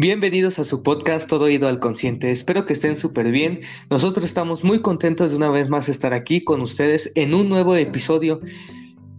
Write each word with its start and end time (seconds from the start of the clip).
Bienvenidos 0.00 0.60
a 0.60 0.64
su 0.64 0.84
podcast 0.84 1.28
Todo 1.28 1.46
Oído 1.46 1.66
al 1.66 1.80
Consciente. 1.80 2.30
Espero 2.30 2.64
que 2.64 2.72
estén 2.72 2.94
súper 2.94 3.32
bien. 3.32 3.62
Nosotros 3.90 4.24
estamos 4.24 4.62
muy 4.62 4.80
contentos 4.80 5.30
de 5.30 5.36
una 5.36 5.50
vez 5.50 5.68
más 5.68 5.88
estar 5.88 6.14
aquí 6.14 6.44
con 6.44 6.60
ustedes 6.60 7.10
en 7.16 7.34
un 7.34 7.48
nuevo 7.48 7.74
episodio. 7.74 8.40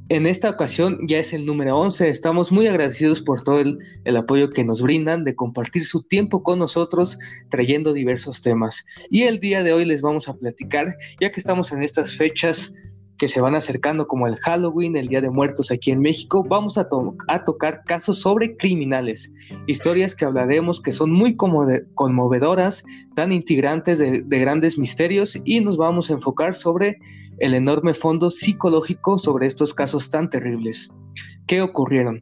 En 0.07 0.26
esta 0.26 0.50
ocasión 0.50 0.97
ya 1.05 1.20
es 1.20 1.34
el 1.34 1.46
número 1.46 1.78
11. 1.78 2.07
Estamos 2.07 2.54
muy 2.54 2.68
agradecidos 2.68 3.21
por 3.21 3.42
todo 3.42 3.60
el, 3.60 3.78
el, 4.05 4.15
apoyo 4.15 4.52
que 4.52 4.63
nos 4.63 4.81
brindan 4.81 5.25
de 5.25 5.36
compartir 5.36 5.86
su 5.86 6.04
tiempo 6.04 6.43
con 6.43 6.59
nosotros 6.59 7.18
trayendo 7.50 7.91
diversos 7.91 8.41
temas. 8.41 8.86
Y 9.09 9.23
el 9.23 9.41
día 9.41 9.64
de 9.64 9.73
hoy 9.73 9.84
les 9.84 10.02
vamos 10.02 10.30
a 10.30 10.38
platicar, 10.38 10.96
ya 11.20 11.30
que 11.30 11.41
estamos 11.41 11.73
en 11.73 11.82
estas 11.82 12.16
fechas 12.16 12.71
que 13.20 13.27
se 13.27 13.41
van 13.41 13.54
acercando 13.54 14.07
como 14.07 14.25
el 14.25 14.38
Halloween, 14.38 14.95
el 14.95 15.07
Día 15.09 15.21
de 15.21 15.29
Muertos 15.29 15.70
aquí 15.70 15.91
en 15.91 15.99
México, 15.99 16.43
vamos 16.43 16.77
a, 16.77 16.89
to 16.89 17.15
a 17.27 17.43
tocar 17.43 17.84
casos 17.84 18.21
sobre 18.21 18.57
criminales, 18.57 19.31
historias 19.67 20.15
que 20.15 20.25
hablaremos 20.25 20.81
que 20.81 20.91
son 20.91 21.11
muy 21.11 21.35
conmovedoras, 21.35 22.84
tan 23.16 23.31
integrantes 23.31 23.99
de, 23.99 24.23
de 24.23 24.39
grandes 24.39 24.80
misterios 24.80 25.38
y 25.45 25.59
nos 25.59 25.77
vamos 25.77 26.09
a 26.09 26.13
enfocar 26.13 26.55
sobre 26.55 26.97
el 27.39 27.53
enorme 27.53 27.94
fondo 27.94 28.31
psicológico 28.31 29.17
sobre 29.17 29.47
estos 29.47 29.73
casos 29.73 30.09
tan 30.09 30.30
terribles. 30.30 30.89
¿Qué 31.45 31.61
ocurrieron? 31.61 32.22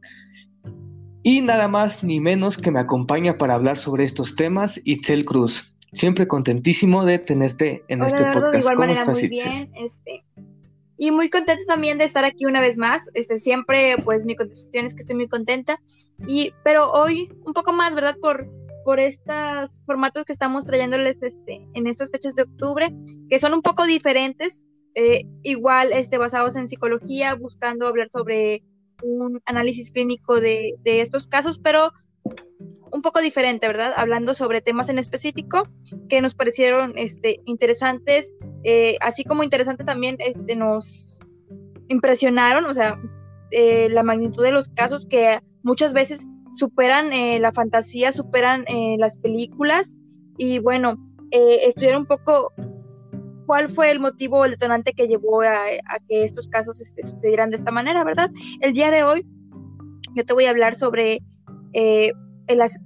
Y 1.22 1.40
nada 1.42 1.68
más 1.68 2.02
ni 2.02 2.20
menos 2.20 2.56
que 2.56 2.70
me 2.70 2.80
acompaña 2.80 3.38
para 3.38 3.54
hablar 3.54 3.78
sobre 3.78 4.04
estos 4.04 4.36
temas, 4.36 4.80
Itzel 4.84 5.24
Cruz. 5.24 5.76
Siempre 5.92 6.28
contentísimo 6.28 7.04
de 7.04 7.18
tenerte 7.18 7.82
en 7.88 8.00
Hola, 8.00 8.06
este 8.08 8.24
podcast. 8.24 8.52
De 8.52 8.58
igual 8.58 8.74
¿Cómo 8.74 8.86
manera, 8.86 9.00
estás, 9.00 9.18
muy 9.18 9.24
Itzel? 9.26 9.50
bien. 9.50 9.70
Este, 9.76 10.24
y 10.98 11.12
muy 11.12 11.30
contenta 11.30 11.64
también 11.66 11.96
de 11.96 12.04
estar 12.04 12.24
aquí 12.24 12.44
una 12.44 12.60
vez 12.60 12.76
más. 12.76 13.08
Este, 13.14 13.38
siempre, 13.38 13.96
pues, 14.04 14.24
mi 14.24 14.34
contestación 14.34 14.84
es 14.84 14.94
que 14.94 15.00
estoy 15.00 15.14
muy 15.14 15.28
contenta. 15.28 15.80
Y, 16.26 16.52
pero 16.64 16.90
hoy 16.90 17.30
un 17.44 17.54
poco 17.54 17.72
más, 17.72 17.94
¿verdad? 17.94 18.16
Por, 18.20 18.50
por 18.84 18.98
estos 18.98 19.70
formatos 19.86 20.24
que 20.24 20.32
estamos 20.32 20.66
trayéndoles 20.66 21.22
este, 21.22 21.66
en 21.74 21.86
estas 21.86 22.10
fechas 22.10 22.34
de 22.34 22.42
octubre, 22.42 22.92
que 23.30 23.38
son 23.38 23.54
un 23.54 23.62
poco 23.62 23.86
diferentes, 23.86 24.64
eh, 24.96 25.24
igual 25.44 25.92
este, 25.92 26.18
basados 26.18 26.56
en 26.56 26.68
psicología, 26.68 27.36
buscando 27.36 27.86
hablar 27.86 28.08
sobre 28.10 28.64
un 29.04 29.40
análisis 29.46 29.92
clínico 29.92 30.40
de, 30.40 30.74
de 30.82 31.00
estos 31.00 31.28
casos, 31.28 31.60
pero 31.60 31.92
un 32.92 33.02
poco 33.02 33.20
diferente, 33.20 33.66
¿verdad? 33.66 33.92
Hablando 33.96 34.34
sobre 34.34 34.60
temas 34.60 34.88
en 34.88 34.98
específico 34.98 35.68
que 36.08 36.20
nos 36.20 36.34
parecieron 36.34 36.92
este, 36.96 37.40
interesantes, 37.44 38.34
eh, 38.64 38.96
así 39.00 39.24
como 39.24 39.42
interesante 39.42 39.84
también 39.84 40.16
este, 40.18 40.56
nos 40.56 41.18
impresionaron, 41.88 42.66
o 42.66 42.74
sea, 42.74 42.98
eh, 43.50 43.88
la 43.90 44.02
magnitud 44.02 44.42
de 44.42 44.52
los 44.52 44.68
casos 44.68 45.06
que 45.06 45.40
muchas 45.62 45.92
veces 45.92 46.26
superan 46.52 47.12
eh, 47.12 47.38
la 47.40 47.52
fantasía, 47.52 48.12
superan 48.12 48.64
eh, 48.68 48.96
las 48.98 49.16
películas 49.16 49.96
y 50.36 50.58
bueno, 50.58 50.96
estudiar 51.30 51.96
un 51.98 52.06
poco 52.06 52.52
cuál 53.46 53.68
fue 53.68 53.90
el 53.90 54.00
motivo 54.00 54.44
el 54.44 54.52
detonante 54.52 54.92
que 54.92 55.08
llevó 55.08 55.42
a, 55.42 55.52
a 55.54 55.98
que 56.08 56.24
estos 56.24 56.48
casos 56.48 56.80
este, 56.80 57.02
sucedieran 57.02 57.50
de 57.50 57.56
esta 57.56 57.70
manera, 57.70 58.04
¿verdad? 58.04 58.30
El 58.60 58.72
día 58.72 58.90
de 58.90 59.02
hoy 59.02 59.26
yo 60.14 60.24
te 60.24 60.32
voy 60.32 60.46
a 60.46 60.50
hablar 60.50 60.74
sobre 60.74 61.20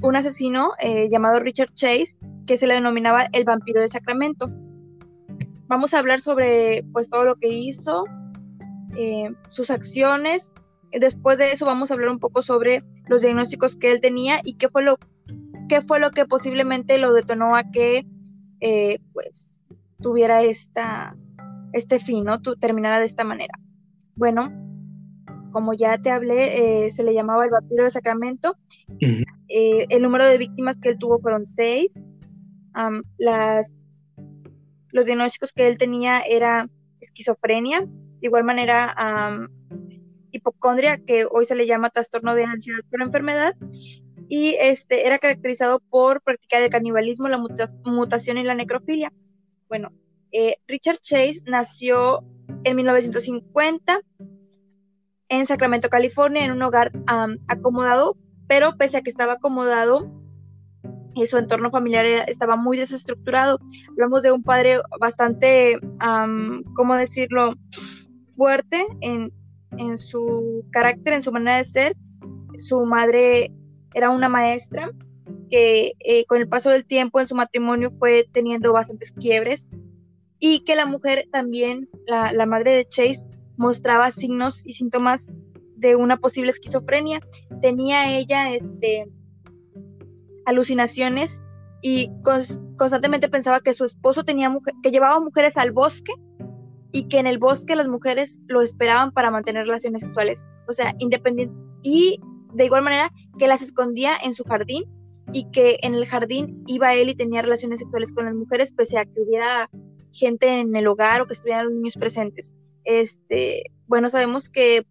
un 0.01 0.17
asesino 0.17 0.73
eh, 0.81 1.09
llamado 1.11 1.39
Richard 1.39 1.73
Chase, 1.75 2.17
que 2.47 2.57
se 2.57 2.67
le 2.67 2.75
denominaba 2.75 3.29
el 3.33 3.45
vampiro 3.45 3.81
de 3.81 3.89
Sacramento. 3.89 4.51
Vamos 5.67 5.95
a 5.95 5.99
hablar 5.99 6.21
sobre 6.21 6.85
pues 6.93 7.09
todo 7.09 7.25
lo 7.25 7.37
que 7.37 7.49
hizo, 7.49 8.05
eh, 8.97 9.31
sus 9.49 9.71
acciones. 9.71 10.53
Después 10.91 11.39
de 11.39 11.53
eso 11.53 11.65
vamos 11.65 11.91
a 11.91 11.95
hablar 11.95 12.11
un 12.11 12.19
poco 12.19 12.43
sobre 12.43 12.85
los 13.07 13.23
diagnósticos 13.23 13.77
que 13.77 13.93
él 13.93 14.01
tenía 14.01 14.41
y 14.45 14.55
qué 14.55 14.69
fue 14.69 14.83
lo, 14.83 14.99
qué 15.69 15.81
fue 15.81 16.01
lo 16.01 16.11
que 16.11 16.27
posiblemente 16.27 16.99
lo 16.99 17.13
detonó 17.13 17.57
a 17.57 17.71
que 17.71 18.07
eh, 18.61 18.99
pues 19.13 19.61
tuviera 20.01 20.43
esta, 20.43 21.17
este 21.73 21.99
fin, 21.99 22.25
¿no? 22.25 22.43
Terminara 22.43 23.01
de 23.01 23.07
esta 23.07 23.25
manera. 23.25 23.55
Bueno, 24.15 24.53
como 25.53 25.75
ya 25.75 25.99
te 25.99 26.11
hablé, 26.11 26.85
eh, 26.87 26.91
se 26.91 27.05
le 27.05 27.15
llamaba 27.15 27.45
el 27.45 27.51
vampiro 27.51 27.85
de 27.85 27.91
Sacramento. 27.91 28.57
Uh 28.89 28.95
-huh. 28.99 29.25
eh, 29.49 29.87
el 29.89 30.03
número 30.03 30.27
de 30.27 30.39
víctimas 30.39 30.77
que 30.81 30.91
él 30.91 30.99
tuvo 30.99 31.21
fueron 31.21 31.47
seis. 31.47 31.95
Um, 32.75 33.03
las, 33.19 33.73
los 34.91 35.07
diagnósticos 35.07 35.53
que 35.53 35.67
él 35.67 35.79
tenía 35.79 36.21
era 36.21 36.69
esquizofrenia, 37.01 37.81
de 37.83 38.27
igual 38.27 38.45
manera 38.45 38.95
um, 38.99 39.49
hipocondria, 40.31 40.99
que 40.99 41.27
hoy 41.31 41.45
se 41.45 41.55
le 41.55 41.67
llama 41.67 41.91
trastorno 41.91 42.35
de 42.35 42.45
ansiedad 42.45 42.81
por 42.91 43.03
enfermedad, 43.03 43.55
y 44.29 44.57
este 44.59 45.07
era 45.07 45.19
caracterizado 45.19 45.81
por 45.91 46.23
practicar 46.23 46.63
el 46.63 46.71
canibalismo, 46.71 47.29
la 47.29 47.39
muta 47.39 47.69
mutación 47.85 48.39
y 48.39 48.45
la 48.45 48.55
necrofilia. 48.55 49.13
Bueno, 49.69 49.93
eh, 50.33 50.57
Richard 50.67 50.99
Chase 50.99 51.43
nació 51.45 52.25
en 52.65 52.77
1950 52.77 54.01
en 55.33 55.47
Sacramento, 55.47 55.89
California, 55.89 56.45
en 56.45 56.53
un 56.53 56.63
hogar 56.63 56.93
um, 56.95 57.39
acomodado, 57.49 58.19
pero 58.47 58.77
pese 58.77 58.99
a 58.99 59.03
que 59.03 59.09
estaba 59.09 59.35
acomodado, 59.35 60.13
y 61.15 61.27
su 61.27 61.39
entorno 61.39 61.71
familiar 61.71 62.05
estaba 62.29 62.57
muy 62.57 62.77
desestructurado. 62.77 63.59
Hablamos 63.91 64.23
de 64.23 64.33
un 64.33 64.43
padre 64.43 64.81
bastante, 65.01 65.79
um, 65.79 66.63
¿cómo 66.75 66.97
decirlo?, 66.97 67.55
fuerte 68.37 68.87
en, 69.01 69.33
en, 69.79 69.97
su 69.97 70.67
carácter, 70.71 71.15
en 71.15 71.23
su 71.23 71.33
manera 71.33 71.57
de 71.59 71.65
ser. 71.65 71.97
Su 72.59 72.85
madre 72.85 73.53
era 73.95 74.11
una 74.11 74.29
maestra 74.29 74.91
que 75.51 75.93
eh, 76.01 76.27
con 76.27 76.39
el 76.39 76.49
paso 76.49 76.69
del 76.69 76.85
tiempo 76.85 77.21
en 77.21 77.29
su 77.29 77.35
matrimonio 77.35 77.91
fue 77.91 78.29
teniendo 78.33 78.73
bastantes 78.73 79.13
quiebres 79.13 79.69
y 80.39 80.61
que 80.65 80.77
la 80.77 80.87
mujer 80.87 81.27
también, 81.31 81.89
la, 82.07 82.33
la 82.33 82.47
madre 82.47 82.73
de 82.73 82.85
Chase, 82.87 83.27
mostraba 83.57 84.11
signos 84.11 84.63
y 84.65 84.73
síntomas 84.73 85.31
de 85.77 85.97
una 85.97 86.17
posible 86.17 86.51
esquizofrenia. 86.51 87.21
Tenía 87.61 88.17
ella 88.17 88.53
este, 88.53 89.11
alucinaciones 90.47 91.41
y 91.83 92.11
constantemente 92.77 93.29
pensaba 93.29 93.61
que 93.61 93.75
su 93.75 93.85
esposo 93.85 94.23
tenía 94.25 94.57
que 94.83 94.91
llevaba 94.91 95.19
mujeres 95.21 95.57
al 95.57 95.73
bosque 95.73 96.13
y 96.93 97.09
que 97.09 97.19
en 97.19 97.27
el 97.27 97.39
bosque 97.39 97.75
las 97.75 97.89
mujeres 97.89 98.41
lo 98.47 98.63
esperaban 98.63 99.13
para 99.13 99.31
mantener 99.31 99.65
relaciones 99.65 100.03
sexuales. 100.03 100.45
O 100.69 100.73
sea, 100.73 100.95
independiente. 100.99 101.55
Y 101.83 102.21
de 102.55 102.67
igual 102.67 102.83
manera 102.83 103.11
que 103.39 103.49
las 103.49 103.63
escondía 103.63 104.13
en 104.23 104.35
su 104.35 104.45
jardín 104.45 104.85
y 105.33 105.51
que 105.51 105.79
en 105.83 105.95
el 105.95 106.07
jardín 106.07 106.63
iba 106.67 106.95
él 106.95 107.09
y 107.09 107.15
tenía 107.15 107.43
relaciones 107.43 107.81
sexuales 107.81 108.13
con 108.13 108.27
las 108.27 108.35
mujeres 108.35 108.71
pese 108.71 108.99
a 108.99 109.05
que 109.05 109.21
hubiera 109.21 109.71
gente 110.13 110.61
en 110.61 110.77
el 110.77 110.87
hogar 110.87 111.23
o 111.23 111.27
que 111.27 111.33
estuvieran 111.33 111.67
los 111.67 111.75
niños 111.75 111.97
presentes. 111.97 112.53
Este, 112.85 113.71
bueno, 113.87 114.11
sabemos 114.11 114.49
que 114.49 114.87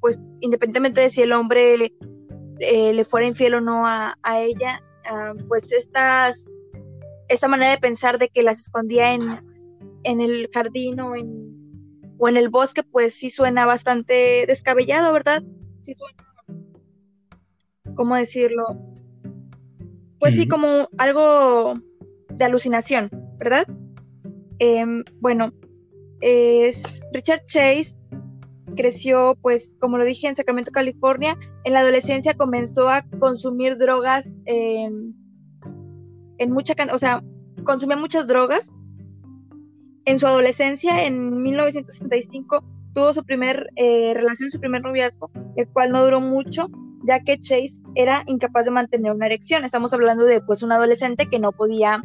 pues 0.00 0.18
independientemente 0.40 1.00
de 1.00 1.08
si 1.08 1.22
el 1.22 1.32
hombre 1.32 1.94
eh, 2.60 2.92
le 2.92 3.04
fuera 3.04 3.26
infiel 3.26 3.54
o 3.54 3.60
no 3.62 3.86
a, 3.86 4.18
a 4.22 4.40
ella, 4.40 4.82
uh, 5.10 5.34
pues 5.48 5.72
estas, 5.72 6.46
esta 7.28 7.48
manera 7.48 7.70
de 7.70 7.78
pensar 7.78 8.18
de 8.18 8.28
que 8.28 8.42
las 8.42 8.58
escondía 8.58 9.14
en, 9.14 9.22
en 10.02 10.20
el 10.20 10.50
jardín 10.52 11.00
o 11.00 11.16
en, 11.16 12.12
o 12.18 12.28
en 12.28 12.36
el 12.36 12.50
bosque, 12.50 12.82
pues 12.82 13.14
sí 13.14 13.30
suena 13.30 13.64
bastante 13.64 14.44
descabellado, 14.46 15.10
¿verdad? 15.12 15.42
Sí 15.80 15.94
suena, 15.94 16.22
¿cómo 17.94 18.14
decirlo? 18.16 18.64
Pues 20.20 20.34
sí, 20.34 20.46
como 20.46 20.88
algo 20.98 21.74
de 22.28 22.44
alucinación, 22.44 23.08
¿verdad? 23.38 23.66
Eh, 24.58 24.84
bueno, 25.20 25.52
Richard 26.20 27.44
Chase 27.46 27.96
creció, 28.74 29.36
pues, 29.40 29.74
como 29.80 29.98
lo 29.98 30.04
dije, 30.04 30.28
en 30.28 30.36
Sacramento, 30.36 30.70
California. 30.70 31.38
En 31.64 31.72
la 31.72 31.80
adolescencia 31.80 32.34
comenzó 32.34 32.88
a 32.88 33.02
consumir 33.18 33.78
drogas 33.78 34.28
en, 34.46 35.14
en 36.38 36.50
mucha 36.50 36.74
o 36.92 36.98
sea, 36.98 37.22
consumía 37.64 37.96
muchas 37.96 38.26
drogas. 38.26 38.72
En 40.06 40.18
su 40.18 40.26
adolescencia, 40.26 41.06
en 41.06 41.40
1965, 41.40 42.64
tuvo 42.94 43.14
su 43.14 43.24
primer 43.24 43.70
eh, 43.76 44.12
relación, 44.14 44.50
su 44.50 44.60
primer 44.60 44.82
noviazgo, 44.82 45.30
el 45.56 45.66
cual 45.68 45.92
no 45.92 46.04
duró 46.04 46.20
mucho, 46.20 46.68
ya 47.06 47.20
que 47.20 47.38
Chase 47.38 47.80
era 47.94 48.22
incapaz 48.26 48.66
de 48.66 48.70
mantener 48.70 49.12
una 49.12 49.26
erección. 49.26 49.64
Estamos 49.64 49.92
hablando 49.94 50.24
de, 50.24 50.42
pues, 50.42 50.62
un 50.62 50.72
adolescente 50.72 51.26
que 51.26 51.38
no 51.38 51.52
podía 51.52 52.02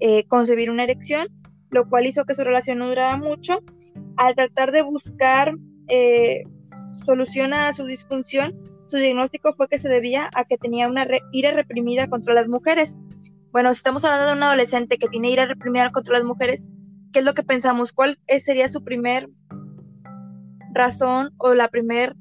eh, 0.00 0.24
concebir 0.28 0.70
una 0.70 0.84
erección, 0.84 1.28
lo 1.72 1.88
cual 1.88 2.06
hizo 2.06 2.24
que 2.24 2.34
su 2.34 2.44
relación 2.44 2.78
no 2.78 2.86
durara 2.86 3.16
mucho. 3.16 3.60
Al 4.16 4.36
tratar 4.36 4.70
de 4.70 4.82
buscar 4.82 5.54
eh, 5.88 6.44
solución 7.04 7.54
a 7.54 7.72
su 7.72 7.84
disfunción, 7.86 8.62
su 8.86 8.98
diagnóstico 8.98 9.52
fue 9.54 9.68
que 9.68 9.78
se 9.78 9.88
debía 9.88 10.30
a 10.34 10.44
que 10.44 10.58
tenía 10.58 10.86
una 10.86 11.06
ira 11.32 11.50
reprimida 11.50 12.08
contra 12.08 12.34
las 12.34 12.46
mujeres. 12.46 12.96
Bueno, 13.50 13.72
si 13.72 13.78
estamos 13.78 14.04
hablando 14.04 14.28
de 14.28 14.32
un 14.34 14.42
adolescente 14.42 14.98
que 14.98 15.08
tiene 15.08 15.30
ira 15.30 15.46
reprimida 15.46 15.90
contra 15.90 16.14
las 16.14 16.24
mujeres, 16.24 16.68
¿qué 17.12 17.18
es 17.18 17.24
lo 17.24 17.34
que 17.34 17.42
pensamos? 17.42 17.92
¿Cuál 17.92 18.18
sería 18.38 18.68
su 18.68 18.84
primer 18.84 19.28
razón 20.74 21.32
o 21.38 21.54
la 21.54 21.68
primer 21.68 22.14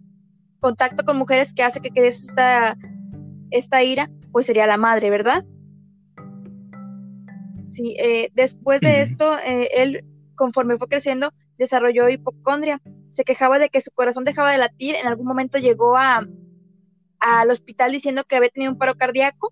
contacto 0.59 1.03
con 1.03 1.17
mujeres 1.17 1.53
que 1.53 1.63
hace 1.63 1.81
que 1.81 1.89
quede 1.89 2.07
esta 2.07 2.77
esta 3.49 3.83
ira, 3.83 4.09
pues 4.31 4.45
sería 4.45 4.65
la 4.65 4.77
madre, 4.77 5.09
¿verdad? 5.09 5.45
Sí, 7.71 7.95
eh, 7.97 8.31
después 8.33 8.81
de 8.81 9.01
esto, 9.01 9.39
eh, 9.39 9.69
él, 9.75 10.03
conforme 10.35 10.77
fue 10.77 10.89
creciendo, 10.89 11.31
desarrolló 11.57 12.09
hipocondria. 12.09 12.81
Se 13.11 13.23
quejaba 13.23 13.59
de 13.59 13.69
que 13.69 13.79
su 13.79 13.91
corazón 13.91 14.25
dejaba 14.25 14.51
de 14.51 14.57
latir. 14.57 14.95
En 14.95 15.07
algún 15.07 15.25
momento 15.25 15.57
llegó 15.57 15.95
a, 15.95 16.27
al 17.19 17.49
hospital 17.49 17.93
diciendo 17.93 18.25
que 18.25 18.35
había 18.35 18.49
tenido 18.49 18.73
un 18.73 18.77
paro 18.77 18.95
cardíaco, 18.95 19.47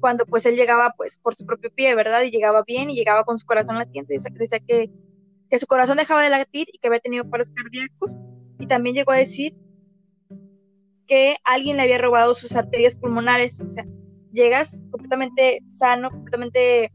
cuando 0.00 0.24
pues 0.24 0.46
él 0.46 0.56
llegaba 0.56 0.94
pues 0.96 1.18
por 1.18 1.34
su 1.34 1.44
propio 1.44 1.70
pie, 1.70 1.94
¿verdad? 1.94 2.22
Y 2.22 2.30
llegaba 2.30 2.62
bien 2.66 2.88
y 2.88 2.94
llegaba 2.94 3.24
con 3.24 3.36
su 3.36 3.44
corazón 3.44 3.76
latiendo. 3.76 4.08
Decía, 4.08 4.60
que, 4.66 4.90
que 5.50 5.58
su 5.58 5.66
corazón 5.66 5.98
dejaba 5.98 6.22
de 6.22 6.30
latir 6.30 6.68
y 6.72 6.78
que 6.78 6.88
había 6.88 7.00
tenido 7.00 7.28
paros 7.28 7.50
cardíacos. 7.50 8.16
Y 8.58 8.66
también 8.66 8.96
llegó 8.96 9.12
a 9.12 9.16
decir 9.16 9.54
que 11.06 11.36
alguien 11.44 11.76
le 11.76 11.82
había 11.82 11.98
robado 11.98 12.34
sus 12.34 12.56
arterias 12.56 12.96
pulmonares. 12.96 13.60
O 13.60 13.68
sea, 13.68 13.84
llegas 14.32 14.82
completamente 14.90 15.62
sano, 15.68 16.10
completamente 16.10 16.90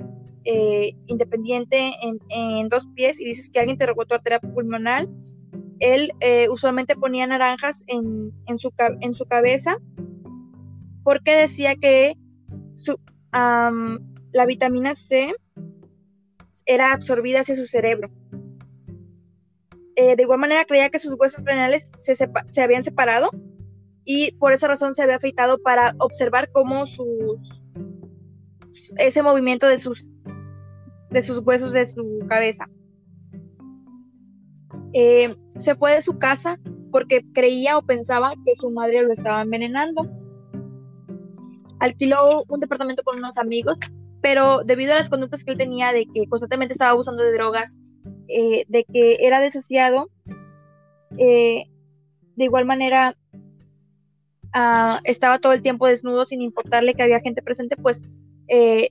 eh, 0.45 0.93
independiente 1.07 1.93
en, 2.29 2.67
dos 2.69 2.87
pies 2.95 3.19
y 3.19 3.25
dices 3.25 3.49
que 3.49 3.59
alguien 3.59 3.77
te 3.77 3.85
tu 3.85 4.13
arteria 4.13 4.39
pulmonar. 4.39 5.07
Él 5.79 6.11
eh, 6.19 6.47
usualmente 6.49 6.95
ponía 6.95 7.25
naranjas 7.27 7.83
en, 7.87 8.31
su, 8.57 8.71
en 9.01 9.15
su 9.15 9.25
cabeza 9.25 9.77
porque 11.03 11.35
decía 11.35 11.75
que 11.75 12.15
la 13.31 14.45
vitamina 14.45 14.95
C 14.95 15.33
era 16.65 16.93
absorbida 16.93 17.41
hacia 17.41 17.55
su 17.55 17.65
cerebro. 17.65 18.09
Eh, 19.95 20.15
de 20.15 20.23
igual 20.23 20.39
manera 20.39 20.65
creía 20.65 20.89
que 20.89 20.99
sus 20.99 21.15
huesos 21.19 21.43
craneales 21.43 21.91
se, 21.97 22.15
se, 22.15 22.61
habían 22.61 22.83
separado 22.83 23.29
y 24.05 24.31
por 24.33 24.53
esa 24.53 24.67
razón 24.67 24.93
se 24.93 25.03
había 25.03 25.17
afeitado 25.17 25.59
para 25.61 25.95
observar 25.99 26.49
cómo 26.51 26.85
sus, 26.85 27.37
ese 28.97 29.21
movimiento 29.21 29.67
de 29.67 29.79
sus, 29.79 30.09
de 31.11 31.21
sus 31.21 31.39
huesos 31.39 31.73
de 31.73 31.85
su 31.85 32.25
cabeza. 32.27 32.69
Eh, 34.93 35.35
se 35.49 35.75
fue 35.75 35.95
de 35.95 36.01
su 36.01 36.17
casa 36.17 36.57
porque 36.91 37.23
creía 37.33 37.77
o 37.77 37.85
pensaba 37.85 38.33
que 38.45 38.55
su 38.55 38.71
madre 38.71 39.03
lo 39.03 39.11
estaba 39.13 39.41
envenenando. 39.41 40.09
Alquiló 41.79 42.43
un 42.47 42.59
departamento 42.59 43.03
con 43.03 43.17
unos 43.17 43.37
amigos, 43.37 43.77
pero 44.21 44.63
debido 44.63 44.93
a 44.93 44.97
las 44.97 45.09
conductas 45.09 45.43
que 45.43 45.51
él 45.51 45.57
tenía 45.57 45.91
de 45.91 46.05
que 46.13 46.27
constantemente 46.27 46.73
estaba 46.73 46.91
abusando 46.91 47.23
de 47.23 47.33
drogas, 47.33 47.77
eh, 48.27 48.65
de 48.67 48.85
que 48.85 49.17
era 49.21 49.39
desasiado, 49.39 50.09
eh, 51.17 51.65
de 52.35 52.43
igual 52.45 52.65
manera 52.65 53.17
ah, 54.53 54.99
estaba 55.03 55.39
todo 55.39 55.53
el 55.53 55.61
tiempo 55.61 55.87
desnudo 55.87 56.25
sin 56.25 56.41
importarle 56.41 56.93
que 56.93 57.03
había 57.03 57.19
gente 57.19 57.41
presente, 57.41 57.75
pues 57.75 58.01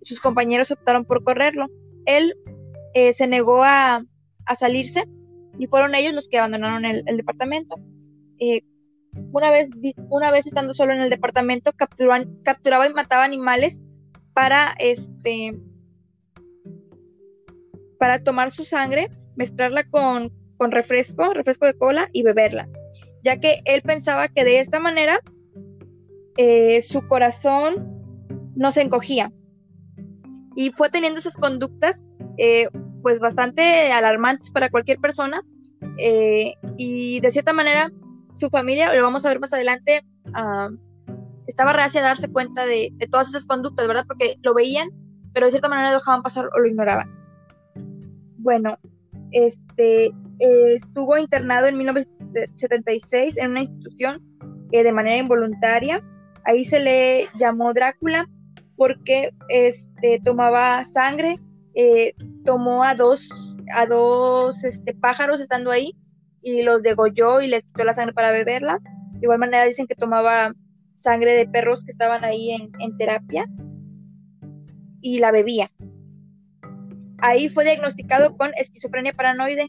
sus 0.02 0.22
compañeros 0.22 0.70
optaron 0.70 1.04
por 1.04 1.22
correrlo 1.22 1.66
él 2.06 2.34
eh, 2.94 3.12
se 3.12 3.26
negó 3.26 3.62
a, 3.64 4.04
salirse 4.54 5.04
y 5.60 5.68
fueron 5.68 5.94
ellos 5.94 6.12
los 6.12 6.28
que 6.28 6.38
abandonaron 6.38 6.84
el, 6.84 7.16
departamento. 7.16 7.76
Eh, 8.40 8.62
una, 9.32 9.50
vez, 9.52 9.68
una 10.08 10.32
vez 10.32 10.46
estando 10.46 10.74
solo 10.74 10.92
en 10.92 11.00
el 11.00 11.10
departamento, 11.10 11.72
capturaba 11.72 12.88
y 12.88 12.92
mataba 12.92 13.22
animales 13.22 13.80
para, 14.32 14.74
este, 14.80 15.56
para 17.98 18.24
tomar 18.24 18.50
su 18.50 18.64
sangre, 18.64 19.08
mezclarla 19.36 19.84
con, 19.84 20.32
refresco, 20.58 21.32
refresco 21.32 21.66
de 21.66 21.74
cola 21.74 22.08
y 22.12 22.24
beberla, 22.24 22.68
ya 23.22 23.38
que 23.38 23.60
él 23.66 23.82
pensaba 23.82 24.28
que 24.28 24.44
de 24.44 24.58
esta 24.58 24.80
manera 24.80 25.20
eh, 26.36 26.82
su 26.82 27.06
corazón 27.06 28.52
no 28.56 28.72
se 28.72 28.82
encogía 28.82 29.32
y 30.54 30.70
fue 30.72 30.90
teniendo 30.90 31.20
esas 31.20 31.34
conductas 31.34 32.04
eh, 32.38 32.68
pues 33.02 33.18
bastante 33.18 33.92
alarmantes 33.92 34.50
para 34.50 34.68
cualquier 34.68 34.98
persona 34.98 35.42
eh, 35.98 36.54
y 36.76 37.20
de 37.20 37.30
cierta 37.30 37.52
manera 37.52 37.90
su 38.34 38.48
familia, 38.50 38.94
lo 38.94 39.02
vamos 39.02 39.24
a 39.24 39.28
ver 39.28 39.40
más 39.40 39.52
adelante, 39.52 40.02
ah, 40.34 40.70
estaba 41.46 41.72
reacia 41.72 42.00
a 42.00 42.04
darse 42.04 42.30
cuenta 42.30 42.64
de, 42.64 42.92
todas 43.10 43.28
esas 43.28 43.44
conductas, 43.44 43.86
¿verdad? 43.86 44.04
Porque 44.06 44.36
lo 44.42 44.54
veían, 44.54 44.88
pero 45.32 45.46
de 45.46 45.52
cierta 45.52 45.68
manera 45.68 45.90
lo 45.90 45.98
dejaban 45.98 46.22
pasar 46.22 46.46
o 46.46 46.58
lo 46.58 46.66
ignoraban. 46.66 47.10
Bueno, 48.38 48.78
este 49.32 50.06
eh, 50.06 50.74
estuvo 50.74 51.18
internado 51.18 51.66
en 51.66 51.76
1976 51.76 53.36
en 53.36 53.50
una 53.50 53.60
institución 53.60 54.22
de 54.70 54.92
manera 54.92 55.18
involuntaria. 55.18 56.02
Ahí 56.44 56.64
se 56.64 56.80
le 56.80 57.28
llamó 57.36 57.74
Drácula 57.74 58.26
porque 58.80 59.34
este, 59.50 60.22
tomaba 60.24 60.82
sangre, 60.84 61.34
eh, 61.74 62.14
tomó 62.46 62.82
a 62.82 62.94
dos, 62.94 63.58
a 63.74 63.84
dos 63.84 64.64
este, 64.64 64.94
pájaros 64.94 65.38
estando 65.38 65.70
ahí 65.70 65.92
y 66.40 66.62
los 66.62 66.82
degolló 66.82 67.42
y 67.42 67.46
les 67.46 67.62
quitó 67.64 67.84
la 67.84 67.92
sangre 67.92 68.14
para 68.14 68.32
beberla. 68.32 68.78
De 69.12 69.18
igual 69.20 69.38
manera 69.38 69.66
dicen 69.66 69.86
que 69.86 69.94
tomaba 69.94 70.54
sangre 70.94 71.34
de 71.34 71.46
perros 71.46 71.84
que 71.84 71.90
estaban 71.90 72.24
ahí 72.24 72.52
en, 72.52 72.72
en 72.78 72.96
terapia 72.96 73.44
y 75.02 75.18
la 75.18 75.30
bebía. 75.30 75.70
Ahí 77.18 77.50
fue 77.50 77.64
diagnosticado 77.64 78.34
con 78.38 78.50
esquizofrenia 78.56 79.12
paranoide 79.12 79.68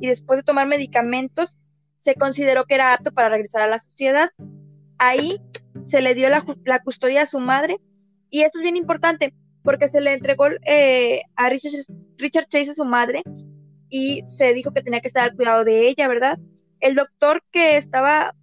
y 0.00 0.08
después 0.08 0.38
de 0.38 0.44
tomar 0.44 0.66
medicamentos 0.66 1.58
se 1.98 2.14
consideró 2.14 2.64
que 2.64 2.76
era 2.76 2.94
apto 2.94 3.12
para 3.12 3.28
regresar 3.28 3.60
a 3.60 3.66
la 3.68 3.78
sociedad. 3.78 4.30
Ahí 4.96 5.38
se 5.82 6.00
le 6.00 6.14
dio 6.14 6.30
la, 6.30 6.46
la 6.64 6.78
custodia 6.78 7.20
a 7.24 7.26
su 7.26 7.40
madre 7.40 7.78
y 8.30 8.42
esto 8.42 8.58
es 8.58 8.62
bien 8.62 8.76
importante 8.76 9.34
porque 9.62 9.88
se 9.88 10.00
le 10.00 10.14
entregó 10.14 10.46
eh, 10.66 11.22
a 11.36 11.48
Richard, 11.48 12.48
Chase 12.48 12.70
a 12.70 12.74
su 12.74 12.84
madre 12.84 13.22
y 13.90 14.22
se 14.26 14.54
dijo 14.54 14.72
que 14.72 14.82
tenía 14.82 15.00
que 15.00 15.08
estar 15.08 15.24
al 15.24 15.36
cuidado 15.36 15.64
de 15.64 15.88
ella, 15.88 16.08
¿verdad? 16.08 16.38
El 16.80 16.94
doctor 16.94 17.42
que 17.50 17.76
estaba, 17.76 18.34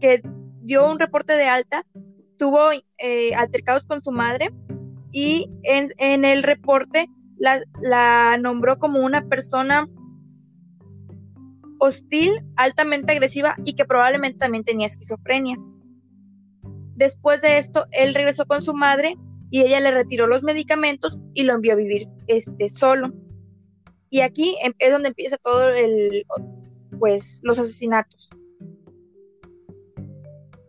que 0.00 0.22
dio 0.62 0.90
un 0.90 0.98
reporte 0.98 1.34
de 1.34 1.44
alta, 1.44 1.86
tuvo 2.38 2.70
eh, 2.98 3.34
altercados 3.34 3.84
con 3.84 4.02
su 4.02 4.10
madre 4.10 4.50
y 5.12 5.48
en, 5.62 6.24
el 6.24 6.42
reporte 6.42 7.06
la, 7.38 7.62
la, 7.80 8.36
nombró 8.38 8.78
como 8.78 9.00
una 9.00 9.22
persona 9.28 9.88
hostil, 11.78 12.32
altamente 12.56 13.12
agresiva 13.12 13.56
y 13.64 13.74
que 13.74 13.84
probablemente 13.84 14.38
también 14.38 14.64
tenía 14.64 14.86
esquizofrenia. 14.86 15.56
Después 16.96 17.42
de 17.42 17.58
esto, 17.58 17.86
él 17.92 18.14
regresó 18.14 18.46
con 18.46 18.62
su 18.62 18.74
madre 18.74 19.16
y 19.54 19.62
ella 19.62 19.78
le 19.78 19.92
retiró 19.92 20.26
los 20.26 20.42
medicamentos 20.42 21.20
y 21.32 21.44
lo 21.44 21.54
envió 21.54 21.74
a 21.74 21.76
vivir 21.76 22.08
este, 22.26 22.68
solo. 22.68 23.12
Y 24.10 24.18
aquí 24.18 24.56
em, 24.64 24.72
es 24.80 24.90
donde 24.90 25.10
empieza 25.10 25.36
todo 25.36 25.68
el, 25.68 26.26
pues, 26.98 27.38
los 27.44 27.60
asesinatos. 27.60 28.30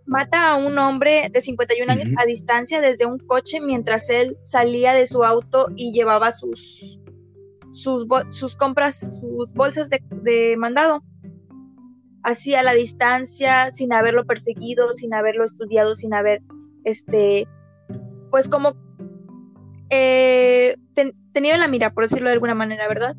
Mata 0.05 0.51
a 0.51 0.57
un 0.57 0.77
hombre 0.77 1.29
de 1.31 1.41
51 1.41 1.91
años 1.91 2.09
a 2.19 2.25
distancia 2.25 2.79
desde 2.79 3.07
un 3.07 3.17
coche 3.17 3.59
mientras 3.59 4.07
él 4.11 4.37
salía 4.43 4.93
de 4.93 5.07
su 5.07 5.23
auto 5.23 5.69
y 5.75 5.91
llevaba 5.91 6.31
sus, 6.31 7.01
sus, 7.71 8.05
sus 8.29 8.55
compras, 8.55 9.19
sus 9.19 9.51
bolsas 9.53 9.89
de, 9.89 9.99
de 10.21 10.57
mandado. 10.57 11.03
Así 12.21 12.53
a 12.53 12.61
la 12.61 12.75
distancia, 12.75 13.71
sin 13.71 13.93
haberlo 13.93 14.27
perseguido, 14.27 14.95
sin 14.95 15.15
haberlo 15.15 15.43
estudiado, 15.43 15.95
sin 15.95 16.13
haber 16.13 16.43
este, 16.83 17.47
pues 18.31 18.49
como 18.49 18.75
eh, 19.89 20.75
tenido 21.33 21.55
en 21.55 21.59
la 21.59 21.67
mira, 21.67 21.91
por 21.91 22.03
decirlo 22.03 22.29
de 22.29 22.33
alguna 22.33 22.55
manera, 22.55 22.87
¿verdad? 22.87 23.15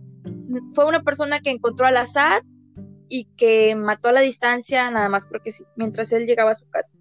Fue 0.73 0.87
una 0.87 1.03
persona 1.03 1.41
que 1.41 1.51
encontró 1.51 1.87
al 1.87 1.97
azar 1.97 2.43
y 3.09 3.25
que 3.37 3.75
mató 3.77 4.09
a 4.09 4.13
la 4.13 4.21
distancia 4.21 4.91
nada 4.91 5.09
más 5.09 5.27
porque 5.27 5.53
sí, 5.53 5.65
mientras 5.77 6.13
él 6.13 6.27
llegaba 6.27 6.53
a 6.53 6.55
su 6.55 6.69
casa. 6.69 6.95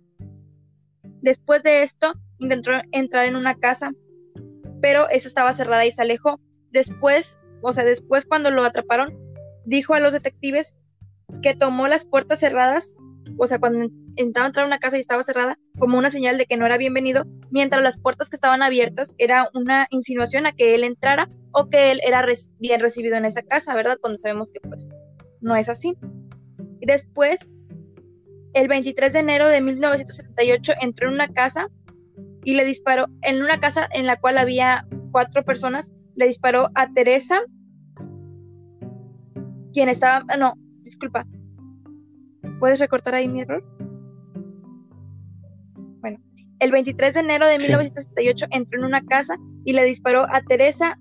Después 1.21 1.63
de 1.63 1.83
esto, 1.83 2.13
intentó 2.37 2.71
entrar 2.91 3.25
en 3.25 3.35
una 3.35 3.55
casa, 3.55 3.91
pero 4.81 5.09
esa 5.09 5.27
estaba 5.27 5.53
cerrada 5.53 5.85
y 5.85 5.91
se 5.91 6.01
alejó. 6.01 6.39
Después, 6.71 7.39
o 7.61 7.73
sea, 7.73 7.83
después 7.83 8.25
cuando 8.25 8.51
lo 8.51 8.63
atraparon, 8.63 9.17
dijo 9.65 9.93
a 9.93 9.99
los 9.99 10.13
detectives 10.13 10.75
que 11.41 11.55
tomó 11.55 11.87
las 11.87 12.05
puertas 12.05 12.39
cerradas 12.39 12.95
o 13.37 13.47
sea, 13.47 13.59
cuando 13.59 13.83
intentaba 13.83 14.47
entrar 14.47 14.63
a 14.63 14.67
una 14.67 14.79
casa 14.79 14.97
y 14.97 15.01
estaba 15.01 15.23
cerrada, 15.23 15.57
como 15.77 15.97
una 15.97 16.11
señal 16.11 16.37
de 16.37 16.45
que 16.45 16.57
no 16.57 16.65
era 16.65 16.77
bienvenido, 16.77 17.25
mientras 17.51 17.81
las 17.81 17.97
puertas 17.97 18.29
que 18.29 18.35
estaban 18.35 18.63
abiertas 18.63 19.13
era 19.17 19.49
una 19.53 19.87
insinuación 19.89 20.45
a 20.45 20.51
que 20.51 20.75
él 20.75 20.83
entrara 20.83 21.27
o 21.51 21.69
que 21.69 21.91
él 21.91 22.01
era 22.05 22.25
bien 22.59 22.81
recibido 22.81 23.17
en 23.17 23.25
esa 23.25 23.41
casa, 23.41 23.73
¿verdad? 23.75 23.97
Cuando 23.99 24.19
sabemos 24.19 24.51
que 24.51 24.59
pues 24.61 24.87
no 25.41 25.55
es 25.55 25.69
así. 25.69 25.97
Y 26.81 26.85
después, 26.85 27.39
el 28.53 28.67
23 28.67 29.13
de 29.13 29.19
enero 29.19 29.47
de 29.47 29.61
1978, 29.61 30.73
entró 30.81 31.07
en 31.07 31.13
una 31.13 31.27
casa 31.27 31.69
y 32.43 32.53
le 32.53 32.65
disparó, 32.65 33.07
en 33.21 33.41
una 33.41 33.59
casa 33.59 33.87
en 33.91 34.05
la 34.05 34.17
cual 34.17 34.37
había 34.37 34.87
cuatro 35.11 35.43
personas, 35.43 35.91
le 36.15 36.27
disparó 36.27 36.69
a 36.75 36.91
Teresa, 36.93 37.41
quien 39.73 39.89
estaba, 39.89 40.23
no, 40.37 40.53
disculpa, 40.81 41.25
¿Puedes 42.59 42.79
recortar 42.79 43.15
ahí 43.15 43.27
mi 43.27 43.41
error? 43.41 43.63
Bueno, 46.01 46.19
El 46.59 46.71
23 46.71 47.13
de 47.13 47.19
enero 47.19 47.47
de 47.47 47.57
1978 47.57 48.47
entró 48.51 48.79
en 48.79 48.85
una 48.85 49.03
casa 49.03 49.37
y 49.63 49.73
le 49.73 49.83
disparó 49.83 50.25
a 50.29 50.41
Teresa 50.41 50.99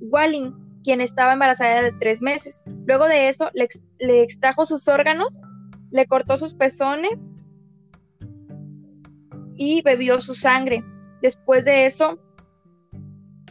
Walling, 0.00 0.52
quien 0.82 1.00
estaba 1.00 1.32
embarazada 1.32 1.82
de 1.82 1.92
tres 1.92 2.20
meses. 2.20 2.62
Luego 2.86 3.08
de 3.08 3.28
eso, 3.28 3.50
le, 3.54 3.68
le 3.98 4.22
extrajo 4.22 4.66
sus 4.66 4.86
órganos, 4.88 5.40
le 5.90 6.06
cortó 6.06 6.36
sus 6.36 6.54
pezones 6.54 7.24
y 9.56 9.82
bebió 9.82 10.20
su 10.20 10.34
sangre. 10.34 10.84
Después 11.22 11.64
de 11.64 11.86
eso, 11.86 12.18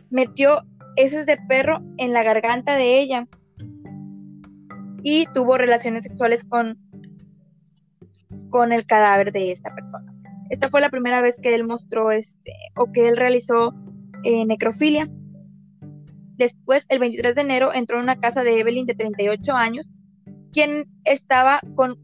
metió 0.09 0.61
heces 0.95 1.25
de 1.25 1.37
perro 1.47 1.81
en 1.97 2.13
la 2.13 2.23
garganta 2.23 2.75
de 2.75 2.99
ella 2.99 3.27
y 5.01 5.25
tuvo 5.33 5.57
relaciones 5.57 6.03
sexuales 6.03 6.43
con, 6.43 6.77
con 8.53 8.71
el 8.71 8.85
cadáver 8.85 9.31
de 9.31 9.51
esta 9.51 9.73
persona. 9.73 10.13
Esta 10.51 10.69
fue 10.69 10.79
la 10.79 10.91
primera 10.91 11.23
vez 11.23 11.39
que 11.41 11.55
él 11.55 11.63
mostró 11.63 12.11
este 12.11 12.53
o 12.75 12.91
que 12.91 13.09
él 13.09 13.17
realizó 13.17 13.73
eh, 14.21 14.45
necrofilia. 14.45 15.09
Después, 16.37 16.85
el 16.89 16.99
23 16.99 17.33
de 17.33 17.41
enero, 17.41 17.73
entró 17.73 17.97
en 17.97 18.03
una 18.03 18.19
casa 18.19 18.43
de 18.43 18.59
Evelyn 18.59 18.85
de 18.85 18.93
38 18.93 19.53
años, 19.53 19.89
quien 20.51 20.85
estaba 21.03 21.61
con 21.73 21.97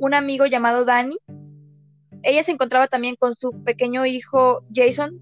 un 0.00 0.14
amigo 0.14 0.46
llamado 0.46 0.84
Danny. 0.84 1.16
Ella 2.24 2.42
se 2.42 2.50
encontraba 2.50 2.88
también 2.88 3.14
con 3.14 3.36
su 3.36 3.62
pequeño 3.62 4.04
hijo 4.04 4.64
Jason, 4.74 5.20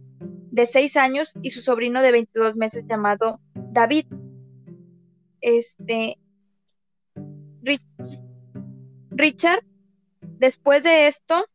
de 0.51 0.65
6 0.65 0.97
años, 0.97 1.35
y 1.43 1.51
su 1.51 1.61
sobrino 1.61 2.01
de 2.01 2.13
22 2.13 2.57
meses 2.57 2.87
llamado 2.89 3.41
David. 3.55 4.07
Este. 5.43 6.17
Richard, 9.11 9.63
después 10.43 10.83
de 10.83 11.07
esto, 11.07 11.47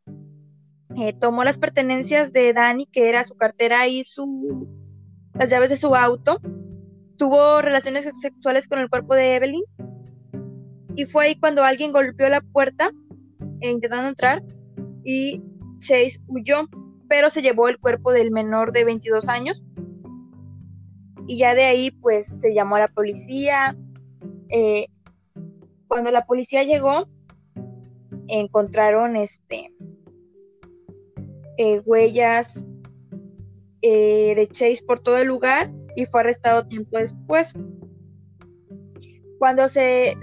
eh, 0.96 1.12
tomó 1.20 1.44
las 1.44 1.58
pertenencias 1.58 2.32
de 2.32 2.54
Danny, 2.54 2.86
que 2.86 3.10
era 3.10 3.26
su 3.26 3.36
cartera 3.36 3.86
y 3.88 4.06
su, 4.06 4.66
las 5.34 5.50
llaves 5.50 5.70
de 5.70 5.76
su 5.76 5.94
auto, 5.94 6.40
tuvo 7.18 7.62
relaciones 7.62 8.10
sexuales 8.20 8.70
con 8.70 8.80
el 8.80 8.90
cuerpo 8.90 9.14
de 9.14 9.36
Evelyn. 9.36 9.64
Y 10.96 11.04
fue 11.04 11.26
ahí 11.26 11.36
cuando 11.36 11.66
alguien 11.66 11.92
golpeó 11.92 12.30
la 12.30 12.40
puerta 12.40 12.92
e 13.60 13.70
intentando 13.70 14.08
entrar 14.08 14.42
y 15.04 15.44
Chase 15.80 16.22
huyó, 16.28 16.70
pero 17.10 17.30
se 17.30 17.42
llevó 17.42 17.68
el 17.68 17.80
cuerpo 17.80 18.14
del 18.14 18.32
menor 18.32 18.72
de 18.72 18.86
22 18.86 19.28
años. 19.28 19.66
Y 21.28 21.38
ya 21.38 21.56
de 21.56 21.66
ahí 21.66 21.92
pues 21.92 22.40
se 22.40 22.54
llamó 22.54 22.78
a 22.78 22.80
la 22.80 22.88
policía. 22.88 23.76
Eh, 24.50 24.88
cuando 25.90 26.10
la 26.12 26.26
policía 26.26 26.64
llegó 26.64 27.10
encontraron 28.28 29.16
este 29.16 29.74
eh, 31.58 31.82
huellas 31.86 32.66
eh, 33.82 34.34
de 34.36 34.48
Chase 34.48 34.84
por 34.86 35.00
todo 35.00 35.18
el 35.18 35.28
lugar 35.28 35.72
y 35.96 36.06
fue 36.06 36.22
arrestado 36.22 36.68
tiempo 36.68 36.98
después. 36.98 37.54
Cuando 39.40 39.68
se, 39.68 40.16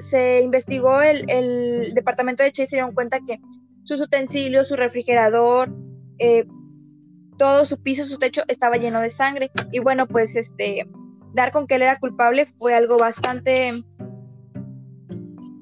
investigó 0.42 1.00
el, 1.02 1.92
departamento 1.94 2.42
de 2.42 2.52
Chase 2.52 2.66
se 2.66 2.76
dieron 2.76 2.94
cuenta 2.94 3.20
que 3.26 3.40
sus 3.84 4.00
utensilios, 4.00 4.68
su 4.68 4.76
refrigerador, 4.76 5.72
eh, 6.18 6.46
todo 7.38 7.64
su 7.66 7.82
piso, 7.82 8.06
su 8.06 8.18
techo 8.18 8.42
estaba 8.48 8.76
lleno 8.76 9.00
de 9.00 9.10
sangre. 9.10 9.50
Y 9.72 9.80
bueno, 9.80 10.06
pues 10.06 10.36
este, 10.36 10.88
dar 11.32 11.52
con 11.52 11.66
que 11.66 11.76
él 11.76 11.82
era 11.82 11.98
culpable 11.98 12.46
fue 12.46 12.74
algo 12.74 12.98
bastante, 12.98 13.72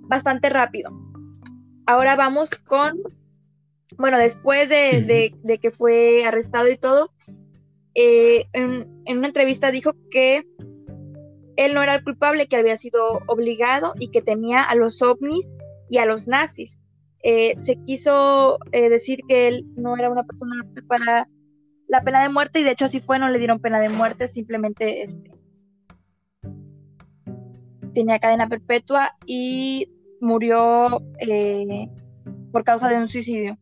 bastante 0.08 0.50
rápido. 0.50 1.01
Ahora 1.92 2.16
vamos 2.16 2.48
con 2.48 3.02
bueno, 3.98 4.16
después 4.16 4.70
de, 4.70 5.58
que 5.60 5.70
fue 5.70 6.24
arrestado 6.24 6.70
y 6.70 6.78
todo, 6.78 7.12
eh, 7.94 8.46
en, 8.54 8.88
una 9.06 9.26
entrevista 9.26 9.70
dijo 9.70 9.92
que 10.10 10.46
él 11.56 11.74
no 11.74 11.82
era 11.82 11.94
el 11.96 12.02
culpable, 12.02 12.46
que 12.46 12.56
había 12.56 12.78
sido 12.78 13.20
obligado 13.26 13.92
y 13.98 14.08
que 14.08 14.22
temía 14.22 14.62
a 14.62 14.74
los 14.74 15.02
ovnis 15.02 15.54
y 15.90 15.98
a 15.98 16.06
los 16.06 16.28
nazis. 16.28 16.78
Eh, 17.22 17.56
se 17.58 17.76
quiso 17.84 18.58
eh, 18.72 18.88
decir 18.88 19.20
que 19.28 19.48
él 19.48 19.66
no 19.76 19.94
era 19.98 20.08
una 20.08 20.24
persona 20.24 20.66
para 20.88 21.28
la 21.88 22.02
pena 22.02 22.22
de 22.22 22.30
muerte 22.30 22.60
y 22.60 22.62
de 22.62 22.70
hecho 22.70 22.86
así 22.86 23.00
fue, 23.00 23.18
no 23.18 23.28
le 23.28 23.38
dieron 23.38 23.60
pena 23.60 23.80
de 23.80 23.90
muerte, 23.90 24.28
simplemente 24.28 25.02
este, 25.02 25.30
tenía 27.92 28.18
cadena 28.18 28.48
perpetua 28.48 29.14
y 29.26 29.92
murió 30.22 31.02
por 32.52 32.64
causa 32.64 32.88
de 32.88 32.96
un 32.96 33.08
suicidio. 33.08 33.58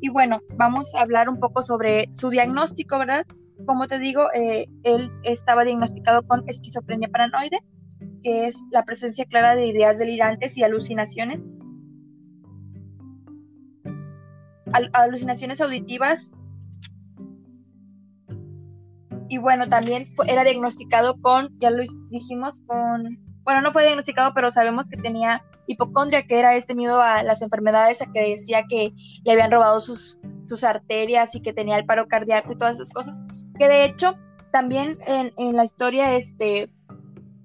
Y 0.00 0.08
bueno, 0.10 0.40
vamos 0.56 0.94
a 0.94 1.00
hablar 1.00 1.28
un 1.28 1.40
poco 1.40 1.62
sobre 1.62 2.12
su 2.12 2.30
diagnóstico, 2.30 2.98
¿verdad? 2.98 3.26
Como 3.66 3.86
te 3.86 3.98
digo, 3.98 4.32
eh, 4.32 4.68
él 4.84 5.10
estaba 5.24 5.64
diagnosticado 5.64 6.22
con 6.26 6.48
esquizofrenia 6.48 7.08
paranoide, 7.08 7.58
que 8.22 8.46
es 8.46 8.56
la 8.70 8.84
presencia 8.84 9.24
clara 9.24 9.56
de 9.56 9.66
ideas 9.66 9.98
delirantes 9.98 10.56
y 10.56 10.62
alucinaciones. 10.62 11.46
alucinaciones 14.92 15.60
auditivas. 15.60 16.30
Y 19.28 19.38
bueno, 19.38 19.68
también 19.68 20.08
era 20.28 20.44
diagnosticado 20.44 21.20
con, 21.20 21.48
ya 21.58 21.70
lo 21.70 21.82
dijimos, 22.10 22.60
con, 22.66 23.18
bueno, 23.44 23.60
no 23.62 23.72
fue 23.72 23.84
diagnosticado, 23.84 24.32
pero 24.34 24.52
sabemos 24.52 24.88
que 24.88 24.96
tenía 24.96 25.42
hipocondria, 25.66 26.26
que 26.26 26.38
era 26.38 26.56
este 26.56 26.74
miedo 26.74 27.00
a 27.00 27.22
las 27.22 27.42
enfermedades, 27.42 28.02
a 28.02 28.12
que 28.12 28.20
decía 28.20 28.64
que 28.68 28.92
le 29.24 29.32
habían 29.32 29.50
robado 29.50 29.80
sus, 29.80 30.18
sus 30.48 30.64
arterias 30.64 31.34
y 31.34 31.42
que 31.42 31.52
tenía 31.52 31.76
el 31.76 31.86
paro 31.86 32.08
cardíaco 32.08 32.52
y 32.52 32.56
todas 32.56 32.76
esas 32.76 32.90
cosas. 32.90 33.22
Que 33.58 33.68
de 33.68 33.84
hecho, 33.84 34.16
también 34.52 34.98
en, 35.06 35.32
en 35.36 35.56
la 35.56 35.64
historia, 35.64 36.14
este, 36.14 36.70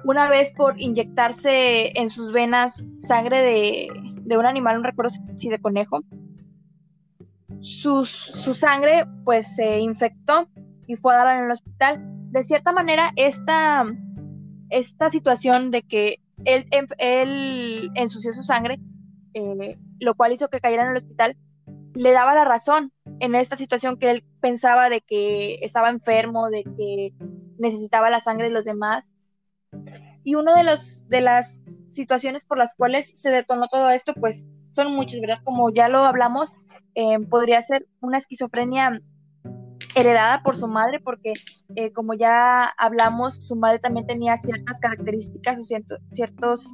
una 0.04 0.30
vez 0.30 0.52
por 0.52 0.80
inyectarse 0.80 2.00
en 2.00 2.10
sus 2.10 2.32
venas 2.32 2.86
sangre 3.00 3.42
de, 3.42 3.88
de 4.26 4.38
un 4.38 4.46
animal, 4.46 4.78
no 4.78 4.84
recuerdo 4.84 5.16
si 5.38 5.50
de 5.50 5.60
conejo, 5.60 6.02
su, 7.62 8.04
sangre 8.04 9.06
pues 9.24 9.56
se 9.56 9.80
infectó 9.80 10.48
y 10.88 10.96
fue 10.96 11.14
a 11.14 11.18
dar 11.18 11.38
en 11.38 11.46
el 11.46 11.52
hospital. 11.52 12.00
De 12.32 12.44
cierta 12.44 12.72
manera, 12.72 13.12
esta, 13.16 13.86
esta 14.70 15.10
situación 15.10 15.72
de 15.72 15.84
que 15.84 16.20
él, 16.44 16.68
él 16.98 17.92
ensució 17.96 18.34
su 18.34 18.44
sangre, 18.44 18.80
eh, 19.34 19.78
lo 20.00 20.16
cual 20.16 20.32
hizo 20.32 20.50
que 20.50 20.60
cayera 20.60 20.84
en 20.84 20.92
el 20.92 21.04
hospital, 21.04 21.38
le 21.94 22.12
daba 22.12 22.36
la 22.36 22.46
razón 22.46 22.92
en 23.20 23.36
esta 23.36 23.58
situación 23.58 23.98
que 23.98 24.12
él 24.12 24.26
pensaba 24.42 24.90
de 24.90 25.02
que 25.02 25.56
estaba 25.62 25.90
enfermo, 25.90 26.50
de 26.50 26.64
que 26.64 27.14
necesitaba 27.58 28.10
la 28.10 28.20
sangre 28.20 28.48
de 28.48 28.54
los 28.54 28.66
demás. 28.66 29.12
Y 30.24 30.36
una 30.36 30.56
de, 30.58 30.64
los, 30.64 31.08
de 31.08 31.22
las 31.22 31.62
situaciones 31.88 32.44
por 32.46 32.58
las 32.58 32.76
cuales 32.76 33.12
se 33.20 33.30
detonó 33.30 33.68
todo 33.68 33.90
esto, 33.92 34.14
pues 34.14 34.46
son 34.72 34.94
muchas, 34.94 35.22
¿verdad? 35.22 35.40
Como 35.44 35.72
ya 35.72 35.88
lo 35.88 36.00
hablamos, 36.00 36.56
eh, 36.96 37.20
podría 37.20 37.62
ser 37.62 37.88
una 38.02 38.18
esquizofrenia 38.18 39.02
heredada 39.96 40.44
por 40.44 40.58
su 40.58 40.68
madre, 40.68 41.00
porque 41.00 41.34
eh, 41.76 41.92
como 41.92 42.14
ya 42.14 42.66
hablamos, 42.78 43.36
su 43.36 43.56
madre 43.56 43.80
también 43.80 44.06
tenía 44.06 44.36
ciertas 44.36 44.80
características 44.80 45.60
y 45.60 45.76
ciertos, 46.12 46.74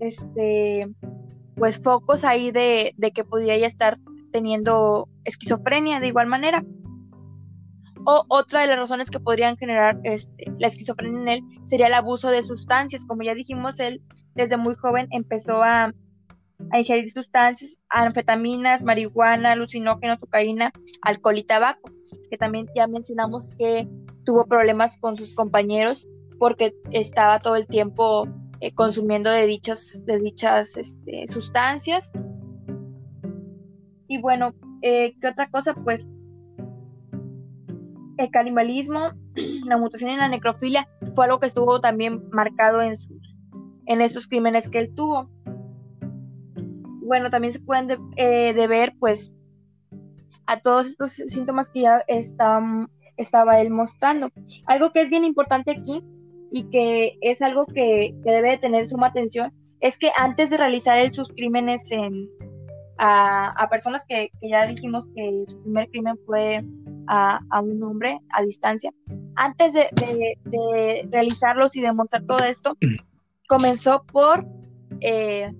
este, 0.00 0.90
pues 1.54 1.80
focos 1.80 2.24
ahí 2.24 2.50
de, 2.50 2.94
que 3.14 3.24
podía 3.24 3.56
ya 3.56 3.66
estar 3.66 3.98
teniendo 4.32 5.08
esquizofrenia 5.24 6.00
de 6.00 6.08
igual 6.08 6.26
manera. 6.26 6.64
O 8.06 8.24
otra 8.28 8.60
de 8.60 8.66
las 8.66 8.78
razones 8.78 9.10
que 9.10 9.20
podrían 9.20 9.56
generar 9.56 9.98
este, 10.02 10.52
la 10.58 10.66
esquizofrenia 10.66 11.20
en 11.20 11.28
él 11.28 11.42
sería 11.64 11.86
el 11.86 11.94
abuso 11.94 12.30
de 12.30 12.42
sustancias. 12.42 13.04
Como 13.06 13.22
ya 13.22 13.34
dijimos, 13.34 13.78
él 13.80 14.02
desde 14.34 14.56
muy 14.56 14.74
joven 14.74 15.06
empezó 15.10 15.62
a, 15.62 15.92
a 16.72 16.78
ingerir 16.80 17.10
sustancias, 17.10 17.78
anfetaminas, 17.88 18.82
marihuana, 18.82 19.52
alucinógenos, 19.52 20.18
cocaína, 20.18 20.72
alcohol 21.02 21.38
y 21.38 21.44
tabaco, 21.44 21.90
que 22.30 22.36
también 22.36 22.66
ya 22.74 22.86
mencionamos 22.86 23.54
que 23.58 23.88
tuvo 24.24 24.46
problemas 24.46 24.96
con 24.96 25.16
sus 25.16 25.34
compañeros 25.34 26.06
porque 26.38 26.74
estaba 26.90 27.38
todo 27.38 27.56
el 27.56 27.66
tiempo 27.66 28.26
eh, 28.60 28.72
consumiendo 28.74 29.30
de 29.30 29.46
dichas, 29.46 30.04
de 30.06 30.18
dichas 30.18 30.76
este, 30.76 31.26
sustancias. 31.28 32.12
Y 34.08 34.20
bueno, 34.20 34.54
eh, 34.82 35.14
¿qué 35.20 35.28
otra 35.28 35.48
cosa? 35.50 35.74
Pues 35.74 36.06
el 38.18 38.30
canibalismo, 38.30 39.12
la 39.66 39.76
mutación 39.76 40.10
y 40.10 40.16
la 40.16 40.28
necrofilia 40.28 40.88
fue 41.14 41.26
algo 41.26 41.40
que 41.40 41.46
estuvo 41.46 41.80
también 41.80 42.28
marcado 42.30 42.80
en, 42.80 42.96
sus, 42.96 43.36
en 43.86 44.00
estos 44.00 44.28
crímenes 44.28 44.68
que 44.68 44.80
él 44.80 44.94
tuvo 44.94 45.30
bueno, 47.04 47.30
también 47.30 47.52
se 47.52 47.60
pueden 47.60 47.88
eh, 48.16 48.52
deber 48.54 48.94
pues 48.98 49.34
a 50.46 50.60
todos 50.60 50.86
estos 50.86 51.12
síntomas 51.12 51.70
que 51.70 51.82
ya 51.82 52.04
estaba 52.08 53.60
él 53.60 53.70
mostrando. 53.70 54.30
Algo 54.66 54.92
que 54.92 55.02
es 55.02 55.10
bien 55.10 55.24
importante 55.24 55.70
aquí 55.70 56.02
y 56.50 56.64
que 56.70 57.18
es 57.20 57.42
algo 57.42 57.66
que, 57.66 58.14
debe 58.22 58.50
de 58.50 58.58
tener 58.58 58.88
suma 58.88 59.08
atención 59.08 59.52
es 59.80 59.98
que 59.98 60.10
antes 60.16 60.50
de 60.50 60.56
realizar 60.56 61.12
sus 61.14 61.28
crímenes 61.30 61.90
en, 61.90 62.28
a, 62.98 63.66
personas 63.70 64.04
que, 64.08 64.30
ya 64.40 64.66
dijimos 64.66 65.08
que 65.14 65.44
su 65.48 65.62
primer 65.62 65.90
crimen 65.90 66.18
fue 66.26 66.64
a, 67.06 67.40
un 67.60 67.82
hombre 67.82 68.20
a 68.30 68.42
distancia. 68.42 68.92
Antes 69.36 69.74
de, 69.74 71.08
realizarlos 71.10 71.76
y 71.76 71.80
demostrar 71.80 72.24
todo 72.24 72.44
esto, 72.44 72.76
comenzó 73.48 74.04
por 74.04 74.46
eh, 75.00 75.52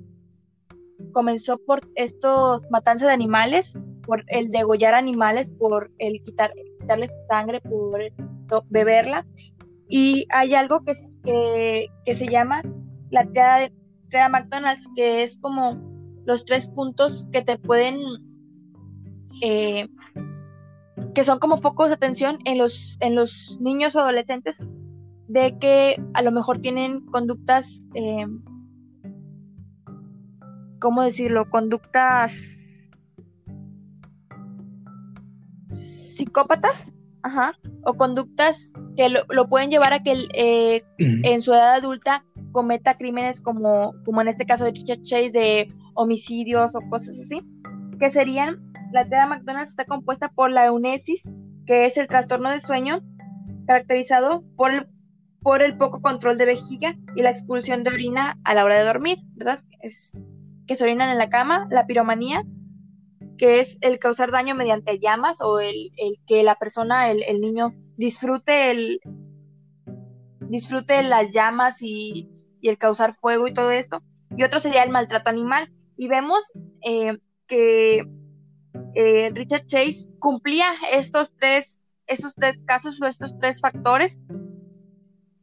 comenzó 1.14 1.56
por 1.56 1.80
estos 1.94 2.66
matanzas 2.71 3.09
de 3.09 3.14
animales, 3.14 3.78
por 4.02 4.25
el 4.28 4.49
degollar 4.49 4.94
animales, 4.94 5.50
por 5.50 5.90
el 5.99 6.23
quitar, 6.23 6.52
quitarles 6.80 7.11
sangre, 7.30 7.62
por 7.62 8.64
beberla. 8.68 9.26
Y 9.88 10.26
hay 10.28 10.54
algo 10.54 10.85
que, 10.85 10.92
que, 11.25 11.87
que 12.04 12.14
se 12.14 12.28
llama 12.28 12.61
la 13.11 13.25
triada, 13.25 13.71
triada 14.11 14.28
McDonald's, 14.28 14.88
que 14.94 15.23
es 15.23 15.38
como 15.38 15.80
los 16.26 16.44
tres 16.44 16.68
puntos 16.68 17.26
que 17.33 17.42
te 17.42 17.59
pueden, 17.59 17.97
eh, 19.42 19.88
que 21.14 21.25
son 21.25 21.38
como 21.38 21.59
focos 21.59 21.88
de 21.88 21.94
atención 21.94 22.38
en 22.44 22.59
los, 22.59 22.97
en 23.00 23.14
los 23.14 23.59
niños 23.61 23.94
o 23.94 24.00
adolescentes, 24.00 24.59
de 25.28 25.59
que 25.59 26.02
a 26.14 26.23
lo 26.23 26.33
mejor 26.33 26.59
tienen 26.59 27.00
conductas, 27.06 27.87
eh, 27.94 28.26
¿cómo 30.85 31.03
decirlo? 31.03 31.49
Conductas 31.49 32.31
psicópatas, 35.71 36.93
ajá, 37.23 37.55
o 37.87 37.95
conductas 37.95 38.75
que 38.95 39.09
lo, 39.09 39.49
pueden 39.49 39.71
llevar 39.71 39.95
a 39.95 40.03
que 40.03 40.29
eh, 40.35 40.85
en 40.99 41.41
su 41.41 41.55
edad 41.55 41.76
adulta 41.76 42.26
cometa 42.53 42.99
crímenes 42.99 43.41
como, 43.41 43.95
como 44.05 44.21
en 44.21 44.29
este 44.29 44.45
caso 44.45 44.67
de 44.67 44.73
Richard 44.73 45.00
Chase 45.00 45.31
de 45.31 45.69
homicidios 45.95 46.75
o 46.75 46.83
cosas 46.91 47.19
así, 47.19 47.41
que 47.99 48.11
serían, 48.11 48.71
la 48.93 49.07
triada 49.07 49.26
McDonald's 49.26 49.71
está 49.71 49.87
compuesta 49.87 50.29
por 50.29 50.53
la 50.53 50.67
eunesis, 50.67 51.23
que 51.64 51.87
es 51.87 51.97
el 51.97 52.09
trastorno 52.09 52.50
de 52.50 52.61
sueño, 52.61 53.00
caracterizado 53.67 54.45
por 54.55 54.71
el, 54.71 54.87
por 55.41 55.62
el 55.62 55.79
poco 55.79 56.03
control 56.03 56.37
de 56.37 56.45
vejiga 56.45 56.95
y 57.17 57.23
la 57.23 57.31
expulsión 57.31 57.85
de 57.85 57.91
orina 57.91 58.38
a 58.45 58.53
la 58.53 58.67
hora 58.67 58.75
de 58.75 58.85
dormir, 58.85 59.21
¿verdad? 59.35 59.61
Es 59.81 60.14
que 60.66 60.76
se 60.76 60.85
orinan 60.85 61.11
en 61.11 61.18
la 61.18 61.28
cama, 61.28 61.66
la 61.71 61.87
piromanía, 61.87 62.44
que 63.37 63.61
es 63.61 63.78
el 63.80 63.99
causar 63.99 64.30
daño 64.30 64.54
mediante 64.54 64.99
llamas 64.99 65.40
o 65.42 65.61
el, 65.61 65.92
que 66.26 66.42
la 66.42 66.54
persona, 66.54 67.11
el, 67.11 67.23
el, 67.25 67.40
niño, 67.40 67.75
disfrute 67.97 68.71
el 68.71 69.00
disfrute 70.40 71.02
las 71.02 71.30
llamas 71.33 71.83
y, 71.83 72.28
y, 72.61 72.68
el 72.68 72.78
causar 72.78 73.12
fuego 73.12 73.49
y 73.49 73.54
todo 73.54 73.71
esto. 73.71 74.02
Y 74.37 74.44
otro 74.44 74.61
sería 74.61 74.83
el 74.83 74.90
maltrato 74.90 75.30
animal, 75.30 75.73
y 75.97 76.09
vemos 76.09 76.52
eh, 76.83 77.18
que 77.47 78.04
eh, 78.94 79.30
Richard 79.33 79.66
Chase 79.66 80.06
cumplía 80.18 80.66
estos 80.92 81.35
tres, 81.38 81.80
estos 82.06 82.35
tres 82.35 82.62
casos 82.64 83.00
o 83.00 83.06
estos 83.06 83.38
tres 83.38 83.61
factores, 83.61 84.18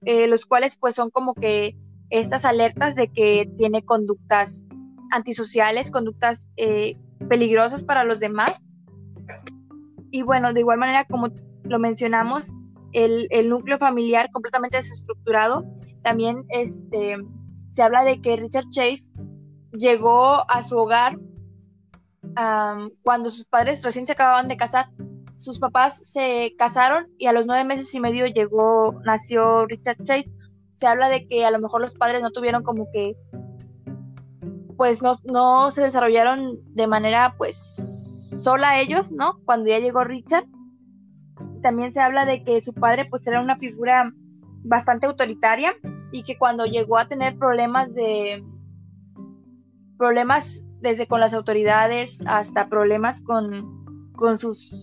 eh, 0.03 0.27
los 0.27 0.45
cuales 0.45 0.77
pues 0.77 0.95
son 0.95 1.09
como 1.09 1.33
que 1.33 1.77
estas 2.09 2.43
alertas 2.45 2.95
de 2.95 3.07
que 3.07 3.49
tiene 3.57 3.83
conductas 3.83 4.63
antisociales, 5.11 5.91
conductas 5.91 6.47
peligrosas 7.29 7.83
para 7.83 8.03
los 8.03 8.19
demás. 8.19 8.61
Y 10.09 10.23
bueno, 10.23 10.53
de 10.53 10.61
igual 10.61 10.79
manera, 10.79 11.05
como 11.05 11.29
lo 11.63 11.79
mencionamos, 11.79 12.51
el, 12.91 13.27
el 13.29 13.49
núcleo 13.49 13.77
familiar 13.77 14.29
completamente 14.31 14.77
desestructurado, 14.77 15.65
también 16.03 16.45
este, 16.49 17.17
se 17.69 17.83
habla 17.83 18.03
de 18.03 18.21
que 18.21 18.35
Richard 18.35 18.69
Chase 18.69 19.09
llegó 19.71 20.49
a 20.49 20.61
su 20.61 20.77
hogar 20.77 21.17
cuando 23.03 23.29
sus 23.29 23.45
padres 23.45 23.83
recién 23.83 24.05
se 24.05 24.13
acababan 24.13 24.47
de 24.47 24.57
casar. 24.57 24.89
Sus 25.35 25.59
papás 25.59 26.11
se 26.11 26.53
casaron 26.57 27.07
y 27.17 27.25
a 27.25 27.33
los 27.33 27.45
nueve 27.45 27.63
meses 27.63 27.93
y 27.95 27.99
medio 27.99 28.27
llegó, 28.27 28.99
nació 29.05 29.65
Richard 29.65 30.03
Chase. 30.03 30.31
Se 30.73 30.87
habla 30.87 31.09
de 31.09 31.27
que 31.27 31.45
a 31.45 31.51
lo 31.51 31.59
mejor 31.59 31.81
los 31.81 31.93
padres 31.93 32.21
no 32.21 32.31
tuvieron 32.31 32.63
como 32.63 32.87
que, 32.91 33.15
pues 34.81 35.03
no, 35.03 35.19
no 35.25 35.69
se 35.69 35.83
desarrollaron 35.83 36.57
de 36.73 36.87
manera 36.87 37.35
pues 37.37 38.41
sola 38.43 38.79
ellos, 38.79 39.11
¿no? 39.11 39.37
Cuando 39.45 39.69
ya 39.69 39.77
llegó 39.77 40.03
Richard. 40.03 40.47
También 41.61 41.91
se 41.91 42.01
habla 42.01 42.25
de 42.25 42.43
que 42.43 42.59
su 42.61 42.73
padre 42.73 43.05
pues 43.05 43.27
era 43.27 43.41
una 43.41 43.57
figura 43.57 44.11
bastante 44.63 45.05
autoritaria 45.05 45.75
y 46.11 46.23
que 46.23 46.35
cuando 46.35 46.65
llegó 46.65 46.97
a 46.97 47.07
tener 47.07 47.37
problemas 47.37 47.93
de, 47.93 48.43
problemas 49.99 50.63
desde 50.79 51.05
con 51.05 51.19
las 51.19 51.35
autoridades 51.35 52.23
hasta 52.25 52.67
problemas 52.67 53.21
con, 53.21 53.85
con, 54.13 54.35
sus, 54.35 54.73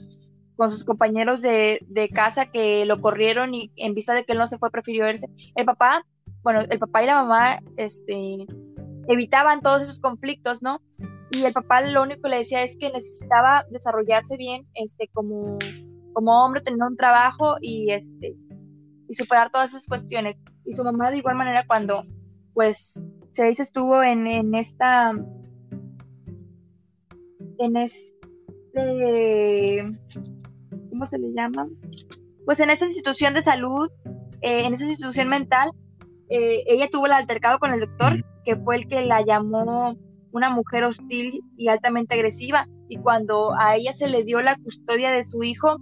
con 0.55 0.71
sus 0.71 0.85
compañeros 0.85 1.43
de, 1.43 2.11
casa 2.15 2.53
que 2.53 2.87
lo 2.87 3.01
corrieron 3.01 3.53
y 3.53 3.73
en 3.75 3.95
vista 3.95 4.15
de 4.15 4.23
que 4.23 4.35
él 4.35 4.39
no 4.39 4.47
se 4.47 4.59
fue, 4.59 4.71
prefirió 4.71 5.11
irse. 5.11 5.29
El 5.57 5.65
papá, 5.65 6.07
bueno, 6.45 6.61
el 6.61 6.79
papá 6.79 7.03
y 7.03 7.07
la 7.07 7.17
mamá 7.17 7.59
este, 7.77 8.47
evitaban 9.09 9.63
todos 9.63 9.83
esos 9.83 9.99
conflictos, 9.99 10.63
¿no? 10.63 10.81
Y 11.31 11.45
el 11.45 11.53
papá 11.53 11.81
lo 11.81 12.03
único 12.03 12.23
que 12.23 12.29
le 12.29 12.39
decía 12.39 12.63
es 12.63 12.77
que 12.77 12.93
necesitaba 12.93 13.65
desarrollarse 13.71 14.37
bien 14.37 14.67
este, 14.75 15.09
como, 15.13 15.59
como 16.13 16.45
hombre, 16.45 16.63
tener 16.63 16.83
un 16.83 16.97
trabajo 16.97 17.57
y, 17.61 17.91
este, 17.91 18.37
y 19.09 19.15
superar 19.15 19.51
todas 19.51 19.71
esas 19.71 19.87
cuestiones. 19.87 20.41
Y 20.65 20.73
su 20.73 20.85
mamá 20.85 21.11
de 21.11 21.19
igual 21.19 21.37
manera 21.37 21.65
cuando 21.67 22.05
pues 22.55 23.03
Chase 23.33 23.63
estuvo 23.63 24.03
en, 24.03 24.27
en 24.27 24.55
esta, 24.55 25.13
en 27.59 27.77
este, 27.77 29.85
¿cómo 30.91 31.07
se 31.07 31.19
le 31.19 31.33
llama? 31.33 31.69
Pues 32.45 32.61
en 32.61 32.71
esta 32.71 32.87
institución 32.87 33.35
de 33.35 33.43
salud, 33.43 33.91
eh, 34.41 34.67
en 34.67 34.75
esta 34.75 34.87
institución 34.87 35.29
mental, 35.29 35.71
eh, 36.31 36.65
ella 36.67 36.89
tuvo 36.91 37.07
el 37.07 37.13
altercado 37.13 37.59
con 37.59 37.73
el 37.73 37.81
doctor, 37.81 38.25
que 38.45 38.57
fue 38.57 38.77
el 38.77 38.89
que 38.89 39.05
la 39.05 39.25
llamó 39.25 39.97
una 40.33 40.51
mujer 40.51 40.85
hostil 40.85 41.43
y 41.57 41.69
altamente 41.69 42.15
agresiva. 42.15 42.69
Y 42.89 42.99
cuando 42.99 43.55
a 43.59 43.77
ella 43.77 43.93
se 43.93 44.09
le 44.09 44.25
dio 44.25 44.41
la 44.43 44.57
custodia 44.57 45.13
de 45.13 45.25
su 45.25 45.43
hijo, 45.43 45.79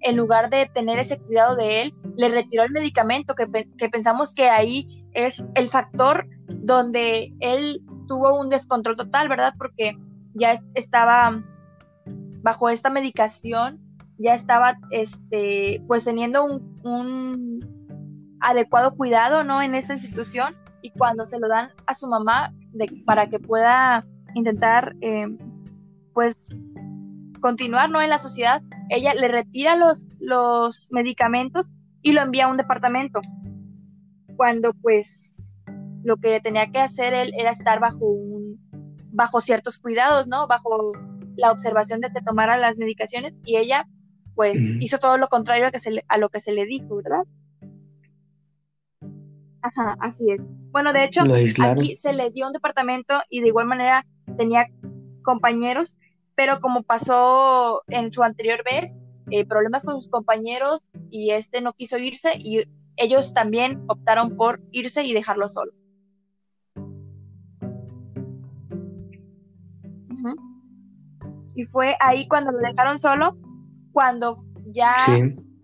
en 0.00 0.16
lugar 0.16 0.50
de 0.50 0.66
tener 0.66 0.98
ese 0.98 1.18
cuidado 1.18 1.56
de 1.56 1.82
él, 1.82 1.94
le 2.16 2.28
retiró 2.28 2.62
el 2.64 2.72
medicamento, 2.72 3.34
que, 3.34 3.48
que 3.78 3.88
pensamos 3.88 4.34
que 4.34 4.50
ahí 4.50 5.06
es 5.12 5.42
el 5.54 5.68
factor 5.68 6.26
donde 6.48 7.30
él 7.40 7.82
tuvo 8.06 8.38
un 8.38 8.50
descontrol 8.50 8.96
total, 8.96 9.28
¿verdad? 9.28 9.54
Porque 9.56 9.96
ya 10.34 10.60
estaba 10.74 11.42
bajo 12.42 12.68
esta 12.68 12.90
medicación, 12.90 13.80
ya 14.18 14.34
estaba, 14.34 14.78
este, 14.90 15.82
pues 15.86 16.04
teniendo 16.04 16.44
un, 16.44 17.43
adecuado 18.44 18.94
cuidado, 18.94 19.42
¿no? 19.42 19.62
En 19.62 19.74
esta 19.74 19.94
institución 19.94 20.54
y 20.82 20.90
cuando 20.90 21.26
se 21.26 21.40
lo 21.40 21.48
dan 21.48 21.70
a 21.86 21.94
su 21.94 22.06
mamá 22.06 22.54
para 23.06 23.28
que 23.28 23.38
pueda 23.38 24.06
intentar, 24.34 24.94
eh, 25.00 25.26
pues, 26.12 26.36
continuar, 27.40 27.90
¿no? 27.90 28.02
En 28.02 28.10
la 28.10 28.18
sociedad, 28.18 28.62
ella 28.90 29.14
le 29.14 29.28
retira 29.28 29.76
los, 29.76 30.08
los 30.20 30.88
medicamentos 30.90 31.70
y 32.02 32.12
lo 32.12 32.20
envía 32.20 32.44
a 32.44 32.50
un 32.50 32.58
departamento. 32.58 33.20
Cuando, 34.36 34.74
pues, 34.74 35.56
lo 36.02 36.18
que 36.18 36.40
tenía 36.40 36.70
que 36.70 36.80
hacer 36.80 37.14
él 37.14 37.32
era 37.38 37.50
estar 37.50 37.80
bajo 37.80 38.04
un, 38.04 38.60
bajo 39.10 39.40
ciertos 39.40 39.78
cuidados, 39.78 40.26
¿no? 40.26 40.46
Bajo 40.46 40.92
la 41.36 41.50
observación 41.50 42.00
de 42.00 42.10
que 42.10 42.20
tomara 42.20 42.58
las 42.58 42.76
medicaciones 42.76 43.40
y 43.44 43.56
ella 43.56 43.88
pues 44.34 44.60
hizo 44.80 44.98
todo 44.98 45.16
lo 45.16 45.28
contrario 45.28 45.66
a, 45.66 45.70
que 45.70 45.78
se 45.78 46.04
a 46.08 46.18
lo 46.18 46.28
que 46.28 46.40
se 46.40 46.52
le 46.52 46.66
dijo, 46.66 46.96
¿verdad? 46.96 47.22
Ajá, 49.64 49.96
así 49.98 50.30
es. 50.30 50.44
Bueno, 50.72 50.92
de 50.92 51.04
hecho, 51.04 51.22
aquí 51.62 51.96
se 51.96 52.12
le 52.12 52.30
dio 52.30 52.46
un 52.46 52.52
departamento 52.52 53.14
y 53.30 53.40
de 53.40 53.48
igual 53.48 53.66
manera 53.66 54.04
tenía 54.36 54.66
compañeros, 55.22 55.96
pero 56.34 56.60
como 56.60 56.82
pasó 56.82 57.82
en 57.88 58.12
su 58.12 58.22
anterior 58.22 58.62
vez, 58.62 58.94
eh, 59.30 59.46
problemas 59.46 59.82
con 59.86 59.98
sus 59.98 60.10
compañeros 60.10 60.90
y 61.08 61.30
este 61.30 61.62
no 61.62 61.72
quiso 61.72 61.96
irse 61.96 62.32
y 62.38 62.64
ellos 62.96 63.32
también 63.32 63.82
optaron 63.88 64.36
por 64.36 64.60
irse 64.70 65.02
y 65.02 65.14
dejarlo 65.14 65.48
solo. 65.48 65.72
Y 71.56 71.64
fue 71.64 71.96
ahí 72.00 72.28
cuando 72.28 72.52
lo 72.52 72.58
dejaron 72.58 73.00
solo, 73.00 73.38
cuando 73.92 74.36
ya 74.66 74.92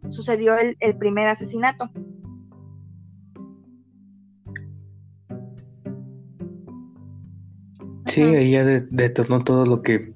sucedió 0.08 0.56
el, 0.56 0.96
primer 0.96 1.28
asesinato. 1.28 1.90
Sí, 8.10 8.22
ella 8.22 8.64
detonó 8.90 9.44
todo 9.44 9.64
lo 9.66 9.82
que 9.82 10.12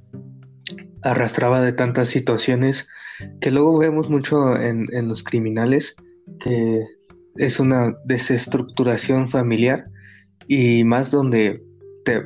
arrastraba 1.03 1.61
de 1.61 1.73
tantas 1.73 2.09
situaciones 2.09 2.89
que 3.41 3.51
luego 3.51 3.79
vemos 3.79 4.11
mucho 4.11 4.57
en, 4.57 5.09
los 5.09 5.23
criminales, 5.23 5.95
que 6.41 6.85
es 7.37 7.61
una 7.61 7.93
desestructuración 8.05 9.31
familiar 9.31 9.87
y 10.49 10.83
más 10.85 11.11
donde 11.11 11.63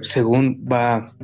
según 0.00 0.64
va 0.70 1.14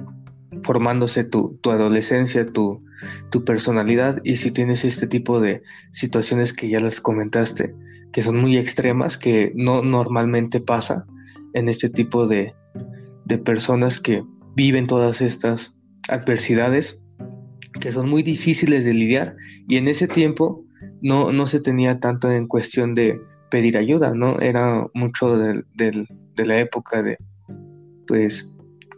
formándose 0.62 1.24
tu, 1.24 1.58
tu 1.62 1.70
adolescencia, 1.70 2.46
tu, 2.46 2.84
tu, 3.30 3.44
personalidad 3.44 4.20
y 4.24 4.36
si 4.36 4.50
tienes 4.50 4.84
este 4.84 5.06
tipo 5.06 5.40
de 5.40 5.62
situaciones 5.92 6.52
que 6.52 6.68
ya 6.68 6.80
las 6.80 7.00
comentaste, 7.00 7.74
que 8.12 8.22
son 8.22 8.36
muy 8.36 8.56
extremas, 8.56 9.18
que 9.18 9.52
no 9.54 9.82
normalmente 9.82 10.60
pasa 10.60 11.04
en 11.54 11.68
este 11.68 11.88
tipo 11.88 12.26
de, 12.26 12.54
de 13.24 13.38
personas 13.38 14.00
que 14.00 14.22
viven 14.54 14.86
todas 14.86 15.20
estas 15.20 15.74
adversidades 16.08 16.98
que 17.80 17.92
son 17.92 18.08
muy 18.08 18.22
difíciles 18.22 18.84
de 18.84 18.94
lidiar 18.94 19.36
y 19.68 19.76
en 19.76 19.88
ese 19.88 20.06
tiempo 20.06 20.64
no, 21.00 21.32
no 21.32 21.46
se 21.46 21.60
tenía 21.60 21.98
tanto 21.98 22.30
en 22.30 22.46
cuestión 22.46 22.94
de 22.94 23.20
pedir 23.50 23.76
ayuda, 23.76 24.14
¿no? 24.14 24.38
Era 24.40 24.86
mucho 24.94 25.36
de, 25.36 25.64
de 25.74 26.46
la 26.46 26.58
época 26.58 27.02
de, 27.02 27.18
pues, 28.06 28.48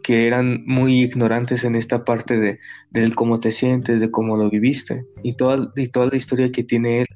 que 0.03 0.27
eran 0.27 0.63
muy 0.65 1.03
ignorantes 1.03 1.63
en 1.63 1.75
esta 1.75 2.05
parte 2.05 2.39
de, 2.39 2.59
del 2.91 3.15
cómo 3.15 3.39
te 3.39 3.51
sientes, 3.51 3.99
de 3.99 4.09
cómo 4.09 4.37
lo 4.37 4.49
viviste. 4.49 5.05
Y 5.23 5.35
toda, 5.35 5.71
y 5.75 5.89
toda 5.89 6.07
la 6.07 6.15
historia 6.15 6.51
que 6.51 6.63
tiene 6.63 7.01
él 7.01 7.07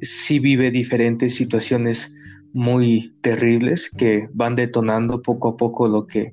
sí 0.00 0.38
vive 0.38 0.70
diferentes 0.70 1.34
situaciones 1.34 2.12
muy 2.52 3.14
terribles 3.20 3.90
que 3.90 4.28
van 4.32 4.54
detonando 4.54 5.20
poco 5.20 5.48
a 5.48 5.56
poco 5.56 5.88
lo 5.88 6.06
que 6.06 6.30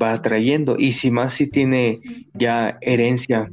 va 0.00 0.20
trayendo. 0.22 0.76
Y 0.78 0.92
si 0.92 1.10
más 1.10 1.34
si 1.34 1.48
tiene 1.48 2.00
ya 2.34 2.78
herencia, 2.80 3.50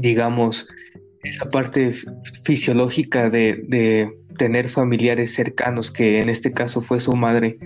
digamos, 0.00 0.68
esa 1.22 1.50
parte 1.50 1.92
fisiológica 2.44 3.30
de, 3.30 3.64
de 3.68 4.10
tener 4.38 4.68
familiares 4.68 5.34
cercanos, 5.34 5.90
que 5.90 6.20
en 6.20 6.28
este 6.28 6.52
caso 6.52 6.80
fue 6.80 7.00
su 7.00 7.14
madre, 7.14 7.58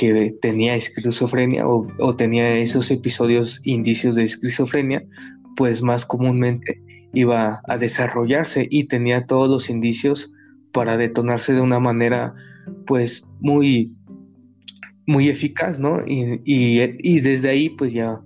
que 0.00 0.34
tenía 0.40 0.76
esquizofrenia 0.76 1.68
o, 1.68 2.16
tenía 2.16 2.56
esos 2.56 2.90
episodios 2.90 3.60
indicios 3.64 4.16
de 4.16 4.24
esquizofrenia, 4.24 5.04
pues 5.56 5.82
más 5.82 6.06
comúnmente 6.06 6.80
iba 7.12 7.60
a 7.68 7.76
desarrollarse 7.76 8.66
y 8.70 8.84
tenía 8.84 9.26
todos 9.26 9.50
los 9.50 9.68
indicios 9.68 10.32
para 10.72 10.96
detonarse 10.96 11.52
de 11.52 11.60
una 11.60 11.80
manera 11.80 12.32
pues 12.86 13.24
muy 13.40 13.94
muy 15.10 15.28
eficaz, 15.28 15.80
¿no? 15.80 15.98
Y, 16.06 16.40
y, 16.44 17.20
desde 17.20 17.48
ahí 17.50 17.68
pues 17.70 17.92
ya 17.92 18.20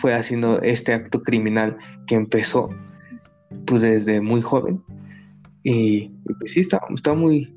fue 0.00 0.14
haciendo 0.14 0.62
este 0.62 0.94
acto 0.94 1.20
criminal 1.20 1.76
que 2.06 2.14
empezó 2.14 2.70
pues 3.66 3.82
desde 3.82 4.22
muy 4.22 4.40
joven 4.40 4.82
y, 5.62 6.08
pues 6.38 6.52
sí 6.52 6.60
está, 6.60 6.80
está 6.94 7.12
muy 7.12 7.54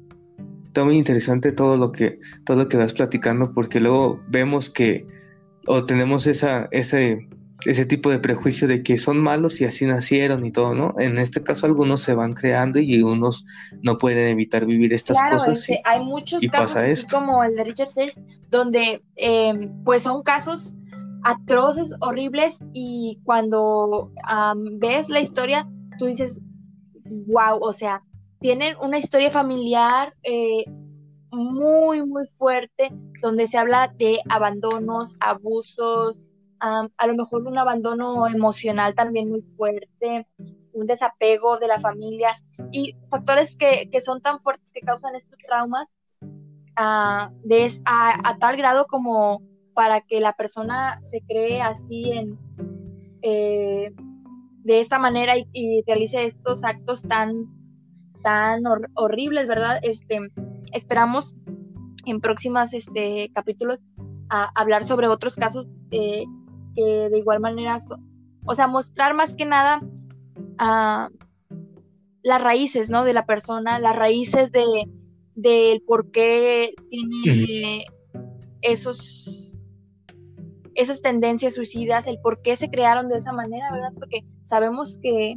está 0.66 0.84
muy 0.84 0.98
interesante 0.98 1.54
todo 1.54 1.78
lo 1.78 1.94
que 1.94 2.20
todo 2.44 2.58
lo 2.58 2.68
que 2.68 2.76
vas 2.76 2.94
platicando 2.94 3.54
porque 3.54 3.80
luego 3.80 4.22
vemos 4.28 4.70
que 4.70 5.08
o 5.68 5.86
tenemos 5.86 6.28
esa 6.28 6.68
ese 6.72 7.30
ese 7.66 7.86
tipo 7.86 8.10
de 8.10 8.20
prejuicio 8.20 8.68
de 8.68 8.84
que 8.84 8.98
son 8.98 9.18
malos 9.20 9.62
y 9.62 9.66
así 9.66 9.86
nacieron 9.86 10.46
y 10.46 10.52
todo, 10.52 10.76
¿no? 10.76 10.94
En 10.98 11.18
este 11.18 11.42
caso 11.42 11.66
algunos 11.66 12.02
se 12.02 12.14
van 12.14 12.34
creando 12.34 12.80
y 12.80 13.02
unos 13.02 13.46
no 13.82 13.98
pueden 13.98 14.30
evitar 14.30 14.66
vivir 14.66 14.94
estas 14.94 15.18
cosas. 15.32 15.60
Este, 15.60 15.82
hay 15.86 16.04
muchos 16.04 16.42
casos 16.52 16.76
así 16.76 17.08
como 17.08 17.44
el 17.44 17.56
de 17.56 17.64
Richard 17.64 17.90
Sales 17.90 18.20
donde 18.50 19.04
em, 19.16 19.84
pues 19.84 20.04
son 20.04 20.22
casos 20.24 20.74
atroces, 21.24 21.96
horribles 22.02 22.60
y 22.74 23.20
cuando 23.24 24.12
ves 24.74 25.10
la 25.10 25.22
historia 25.22 25.68
tú 25.98 26.06
dices, 26.06 26.42
wow, 27.06 27.58
o 27.62 27.74
sea, 27.74 28.04
tienen 28.40 28.76
una 28.82 28.98
historia 28.98 29.32
familiar 29.32 30.14
eh, 30.24 30.66
muy, 31.32 32.06
muy 32.06 32.26
fuerte, 32.28 32.90
donde 33.22 33.48
se 33.48 33.58
habla 33.58 33.94
de 33.98 34.20
abandonos, 34.30 35.16
abusos, 35.20 36.26
a 36.60 37.08
lo 37.08 37.16
mejor 37.16 37.46
un 37.48 37.58
abandono 37.58 38.28
emocional 38.28 38.96
también 38.96 39.30
muy 39.30 39.42
fuerte, 39.42 40.28
un 40.74 40.86
desapego 40.86 41.58
de 41.58 41.68
la 41.68 41.80
familia 41.80 42.30
y 42.72 42.96
factores 43.10 43.56
que, 43.56 43.90
son 44.02 44.22
tan 44.22 44.40
fuertes 44.40 44.72
que 44.72 44.82
causan 44.82 45.16
estos 45.16 45.38
traumas 45.48 45.88
a, 46.76 47.32
tal 48.40 48.58
grado 48.58 48.86
como 48.88 49.42
para 49.74 50.02
que 50.02 50.20
la 50.20 50.34
persona 50.34 51.00
se 51.04 51.22
cree 51.22 51.62
así 51.62 52.12
en... 52.12 52.40
Eh, 53.22 53.94
de 54.64 54.80
esta 54.80 54.98
manera 54.98 55.36
y 55.54 55.84
realice 55.86 56.26
estos 56.26 56.64
actos 56.64 57.04
tan 57.04 57.46
tan 58.26 58.64
horribles, 58.96 59.48
¿verdad? 59.48 59.78
Este, 59.84 60.20
esperamos 60.74 61.36
en 62.08 62.20
próximas 62.20 62.74
este, 62.74 63.30
capítulos 63.32 63.80
a 64.30 64.50
hablar 64.60 64.84
sobre 64.84 65.08
otros 65.08 65.36
casos 65.36 65.68
eh, 65.92 66.26
que 66.76 67.10
de 67.10 67.18
igual 67.18 67.40
manera, 67.40 67.80
o 68.46 68.56
sea, 68.56 68.68
mostrar 68.68 69.14
más 69.14 69.36
que 69.36 69.46
nada 69.46 69.82
a 70.58 71.10
las 72.24 72.42
raíces, 72.42 72.90
¿no? 72.90 73.04
De 73.04 73.14
la 73.14 73.26
persona, 73.26 73.80
las 73.80 73.96
raíces 73.96 74.52
de 74.52 74.66
del 75.36 75.82
por 75.82 76.12
qué 76.12 76.74
tiene 76.90 77.86
esos 78.62 79.58
esas 80.76 81.02
tendencias 81.02 81.56
suicidas, 81.56 82.08
el 82.08 82.20
por 82.20 82.42
qué 82.42 82.56
se 82.56 82.70
crearon 82.70 83.08
de 83.08 83.18
esa 83.18 83.32
manera, 83.32 83.72
¿verdad? 83.72 83.94
Porque 83.96 84.26
sabemos 84.44 84.98
que 85.02 85.36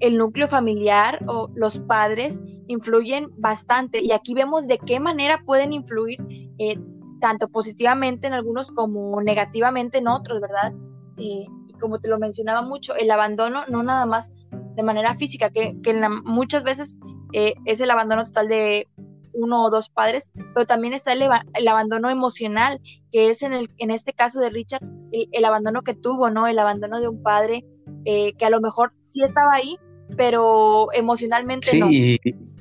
el 0.00 0.16
núcleo 0.16 0.48
familiar 0.48 1.24
o 1.28 1.48
los 1.54 1.78
padres 1.78 2.42
influyen 2.66 3.28
bastante 3.36 4.02
y 4.02 4.12
aquí 4.12 4.34
vemos 4.34 4.66
de 4.66 4.78
qué 4.78 4.98
manera 4.98 5.42
pueden 5.44 5.72
influir 5.72 6.18
eh, 6.58 6.76
tanto 7.20 7.48
positivamente 7.48 8.26
en 8.26 8.32
algunos 8.32 8.72
como 8.72 9.20
negativamente 9.22 9.98
en 9.98 10.08
otros, 10.08 10.40
¿verdad? 10.40 10.72
Eh, 11.16 11.46
y 11.68 11.72
como 11.74 12.00
te 12.00 12.08
lo 12.08 12.18
mencionaba 12.18 12.62
mucho, 12.62 12.94
el 12.96 13.10
abandono 13.10 13.62
no 13.68 13.82
nada 13.82 14.06
más 14.06 14.48
de 14.74 14.82
manera 14.82 15.14
física, 15.14 15.50
que, 15.50 15.76
muchas 16.24 16.64
veces 16.64 16.96
eh, 17.32 17.54
es 17.64 17.80
el 17.80 17.90
abandono 17.90 18.24
total 18.24 18.48
de 18.48 18.88
uno 19.32 19.64
o 19.64 19.70
dos 19.70 19.90
padres, 19.90 20.30
pero 20.54 20.66
también 20.66 20.94
está 20.94 21.12
el, 21.12 21.68
abandono 21.68 22.10
emocional, 22.10 22.80
que 23.12 23.30
es 23.30 23.42
en, 23.42 23.52
el, 23.52 23.68
en 23.78 23.90
este 23.90 24.12
caso 24.12 24.40
de 24.40 24.50
Richard, 24.50 24.82
el, 25.12 25.44
abandono 25.44 25.82
que 25.82 25.94
tuvo, 25.94 26.30
¿no? 26.30 26.46
El 26.46 26.58
abandono 26.58 27.00
de 27.00 27.08
un 27.08 27.22
padre 27.22 27.64
que 28.04 28.44
a 28.44 28.50
lo 28.50 28.60
mejor 28.60 28.92
sí 29.02 29.22
estaba 29.22 29.54
ahí, 29.54 29.76
pero 30.16 30.88
emocionalmente 30.92 31.78
no. 31.78 31.86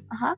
Ajá. 0.10 0.38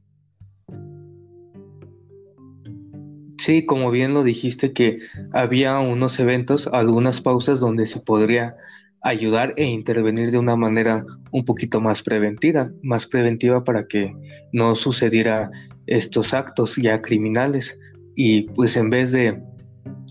Sí, 3.42 3.66
como 3.66 3.90
bien 3.90 4.14
lo 4.14 4.24
dijiste 4.24 4.72
que 4.72 5.00
había 5.34 5.80
unos 5.80 6.20
eventos, 6.20 6.68
algunas 6.68 7.22
pausas 7.22 7.60
donde 7.60 7.88
se 7.88 8.00
podría 8.00 8.56
ayudar 9.02 9.56
e 9.58 9.66
intervenir 9.66 10.30
de 10.30 10.38
una 10.38 10.56
manera 10.56 11.04
un 11.32 11.44
poquito 11.44 11.82
más 11.82 12.04
preventiva, 12.04 12.70
más 12.84 13.08
preventiva 13.08 13.64
para 13.64 13.88
que 13.88 14.14
no 14.54 14.76
sucediera 14.76 15.50
estos 15.88 16.36
actos 16.36 16.76
ya 16.76 17.02
criminales 17.02 17.80
y 18.16 18.44
pues 18.54 18.78
en 18.78 18.92
vez 18.92 19.12
de, 19.12 19.42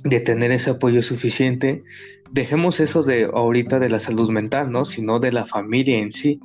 de 0.03 0.19
tener 0.19 0.51
ese 0.51 0.71
apoyo 0.71 1.01
suficiente, 1.01 1.85
dejemos 2.33 2.81
eso 2.81 3.05
de 3.05 3.29
ahorita 3.33 3.79
de 3.79 3.91
la 3.91 4.01
salud 4.01 4.29
mental, 4.31 4.73
¿no? 4.73 4.85
Sino 4.85 5.21
de 5.21 5.31
la 5.31 5.47
familia 5.47 5.99
en 5.99 6.11
sí 6.11 6.41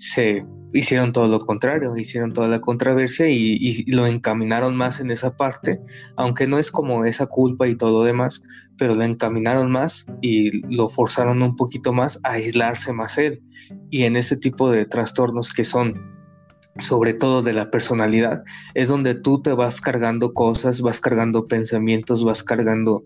se 0.00 0.46
hicieron 0.72 1.12
todo 1.12 1.28
lo 1.28 1.38
contrario, 1.38 1.94
hicieron 1.94 2.32
toda 2.32 2.48
la 2.48 2.60
controversia 2.60 3.28
y, 3.28 3.84
lo 3.92 4.06
encaminaron 4.06 4.74
más 4.74 4.98
en 4.98 5.10
esa 5.10 5.36
parte, 5.36 5.78
aunque 6.16 6.46
no 6.46 6.58
es 6.58 6.70
como 6.70 7.04
esa 7.04 7.26
culpa 7.26 7.68
y 7.68 7.76
todo 7.76 7.98
lo 7.98 8.04
demás, 8.04 8.42
pero 8.78 8.94
lo 8.94 9.04
encaminaron 9.04 9.70
más 9.70 10.06
y 10.22 10.62
lo 10.74 10.88
forzaron 10.88 11.42
un 11.42 11.54
poquito 11.54 11.92
más 11.92 12.18
a 12.24 12.32
aislarse 12.32 12.94
más 12.94 13.18
él. 13.18 13.42
Y 13.90 14.04
en 14.04 14.16
ese 14.16 14.38
tipo 14.38 14.70
de 14.70 14.86
trastornos 14.86 15.52
que 15.52 15.64
son 15.64 15.94
sobre 16.78 17.12
todo 17.12 17.42
de 17.42 17.52
la 17.52 17.70
personalidad, 17.70 18.42
es 18.74 18.88
donde 18.88 19.14
tú 19.14 19.42
te 19.42 19.52
vas 19.52 19.82
cargando 19.82 20.32
cosas, 20.32 20.80
vas 20.80 21.00
cargando 21.00 21.44
pensamientos, 21.44 22.24
vas 22.24 22.42
cargando 22.42 23.04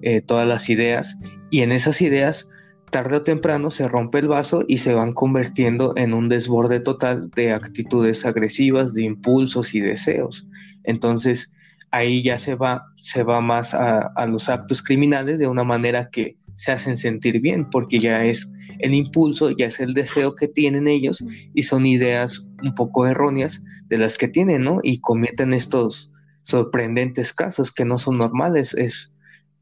eh, 0.00 0.22
todas 0.22 0.48
las 0.48 0.70
ideas 0.70 1.18
y 1.50 1.60
en 1.60 1.72
esas 1.72 2.00
ideas 2.00 2.48
tarde 2.90 3.16
o 3.16 3.22
temprano 3.22 3.70
se 3.70 3.88
rompe 3.88 4.18
el 4.18 4.28
vaso 4.28 4.64
y 4.66 4.78
se 4.78 4.92
van 4.92 5.12
convirtiendo 5.12 5.92
en 5.96 6.12
un 6.12 6.28
desborde 6.28 6.80
total 6.80 7.30
de 7.30 7.52
actitudes 7.52 8.24
agresivas, 8.24 8.94
de 8.94 9.04
impulsos 9.04 9.74
y 9.74 9.80
deseos. 9.80 10.46
Entonces, 10.84 11.50
ahí 11.90 12.22
ya 12.22 12.38
se 12.38 12.54
va, 12.54 12.86
se 12.96 13.22
va 13.22 13.40
más 13.40 13.74
a, 13.74 14.12
los 14.26 14.48
actos 14.48 14.82
criminales 14.82 15.38
de 15.38 15.48
una 15.48 15.64
manera 15.64 16.10
que 16.10 16.36
se 16.54 16.72
hacen 16.72 16.96
sentir 16.96 17.40
bien, 17.40 17.68
porque 17.70 17.98
ya 18.00 18.24
es 18.24 18.52
el 18.78 18.94
impulso, 18.94 19.50
ya 19.50 19.66
es 19.66 19.80
el 19.80 19.94
deseo 19.94 20.34
que 20.34 20.48
tienen 20.48 20.86
ellos 20.86 21.24
y 21.54 21.62
son 21.62 21.86
ideas 21.86 22.44
un 22.62 22.74
poco 22.74 23.06
erróneas 23.06 23.62
de 23.86 23.98
las 23.98 24.18
que 24.18 24.28
tienen, 24.28 24.62
¿no? 24.62 24.80
Y 24.82 25.00
cometen 25.00 25.52
estos 25.52 26.10
sorprendentes 26.42 27.32
casos 27.32 27.72
que 27.72 27.84
no 27.84 27.98
son 27.98 28.18
normales, 28.18 28.74
es, 28.74 29.12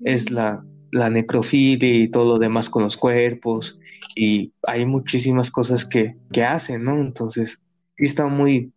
es 0.01 0.31
la, 0.31 0.63
la 0.93 1.11
necrofilia 1.11 1.97
y 1.97 2.11
todo 2.11 2.35
lo 2.35 2.39
demás 2.39 2.71
con 2.71 2.83
los 2.83 2.97
cuerpos 2.97 3.79
y 4.15 4.53
hay 4.63 4.87
muchísimas 4.87 5.51
cosas 5.51 5.85
que, 5.85 6.17
que 6.33 6.45
hacen, 6.45 6.85
¿no? 6.85 7.01
Entonces, 7.01 7.61
está 7.97 8.27
muy, 8.27 8.73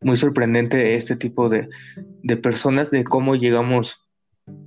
muy 0.00 0.16
sorprendente 0.16 0.96
este 0.96 1.16
tipo 1.16 1.48
de, 1.48 1.68
de 2.22 2.36
personas, 2.36 2.90
de 2.90 3.04
cómo 3.04 3.36
llegamos 3.36 4.04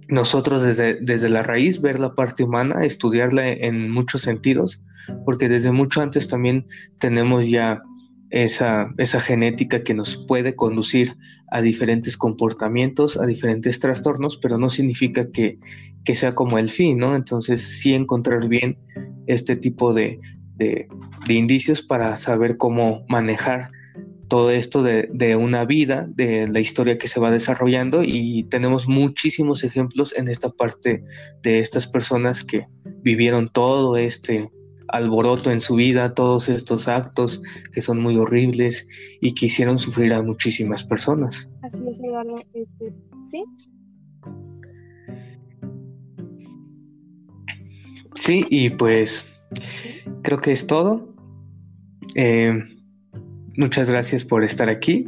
nosotros 0.07 0.63
desde, 0.63 0.99
desde 1.01 1.29
la 1.29 1.43
raíz 1.43 1.81
ver 1.81 1.99
la 1.99 2.15
parte 2.15 2.43
humana, 2.43 2.83
estudiarla 2.85 3.49
en 3.49 3.91
muchos 3.91 4.23
sentidos, 4.23 4.81
porque 5.25 5.49
desde 5.49 5.71
mucho 5.71 6.01
antes 6.01 6.27
también 6.27 6.65
tenemos 6.99 7.47
ya 7.47 7.83
esa, 8.29 8.93
esa 8.97 9.19
genética 9.19 9.83
que 9.83 9.93
nos 9.93 10.17
puede 10.17 10.55
conducir 10.55 11.15
a 11.49 11.61
diferentes 11.61 12.17
comportamientos, 12.17 13.17
a 13.17 13.25
diferentes 13.25 13.79
trastornos, 13.79 14.37
pero 14.37 14.57
no 14.57 14.69
significa 14.69 15.31
que, 15.31 15.59
sea 16.13 16.31
como 16.31 16.57
el 16.57 16.69
fin, 16.69 16.99
¿no? 16.99 17.15
Entonces 17.15 17.61
sí 17.61 17.93
encontrar 17.93 18.47
bien 18.47 18.77
este 19.27 19.57
tipo 19.57 19.93
de, 19.93 20.19
de, 20.55 20.87
indicios 21.27 21.81
para 21.81 22.15
saber 22.15 22.55
cómo 22.55 23.05
manejar 23.09 23.71
todo 24.29 24.51
esto 24.51 24.83
de, 24.83 25.09
de, 25.11 25.35
una 25.35 25.65
vida, 25.65 26.07
de 26.09 26.47
la 26.47 26.61
historia 26.61 26.97
que 26.97 27.09
se 27.09 27.19
va 27.19 27.29
desarrollando 27.29 28.03
y 28.03 28.45
tenemos 28.45 28.87
muchísimos 28.87 29.65
ejemplos 29.65 30.13
en 30.17 30.29
esta 30.29 30.49
parte 30.49 31.03
de 31.43 31.59
estas 31.59 31.87
personas 31.87 32.43
que 32.45 32.67
vivieron 33.03 33.49
todo 33.51 33.97
este 33.97 34.49
alboroto 34.89 35.51
en 35.51 35.61
su 35.61 35.75
vida, 35.75 36.13
todos 36.13 36.49
estos 36.49 36.87
actos 36.87 37.41
que 37.73 37.81
son 37.81 38.01
muy 38.01 38.17
horribles 38.17 38.87
y 39.21 39.33
que 39.33 39.47
hicieron 39.47 39.79
sufrir 39.79 40.13
a 40.13 40.21
muchísimas 40.23 40.83
personas. 40.83 41.49
Así 41.61 41.83
es, 41.89 41.99
Eduardo. 41.99 42.39
Este, 42.53 42.93
¿Sí? 43.29 43.43
Sí, 48.15 48.45
y 48.49 48.69
pues 48.71 49.25
creo 50.23 50.39
que 50.39 50.51
es 50.51 50.65
todo. 50.65 51.13
Eh, 52.15 52.51
muchas 53.57 53.89
gracias 53.89 54.23
por 54.23 54.43
estar 54.43 54.69
aquí. 54.69 55.05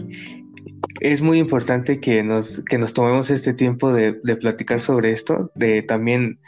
Es 1.00 1.22
muy 1.22 1.38
importante 1.38 2.00
que 2.00 2.24
nos, 2.24 2.64
que 2.66 2.78
nos 2.78 2.94
tomemos 2.94 3.30
este 3.30 3.54
tiempo 3.54 3.94
de, 3.94 4.20
de 4.24 4.36
platicar 4.36 4.82
sobre 4.82 5.12
esto, 5.12 5.52
de 5.56 5.82
también 5.82 6.40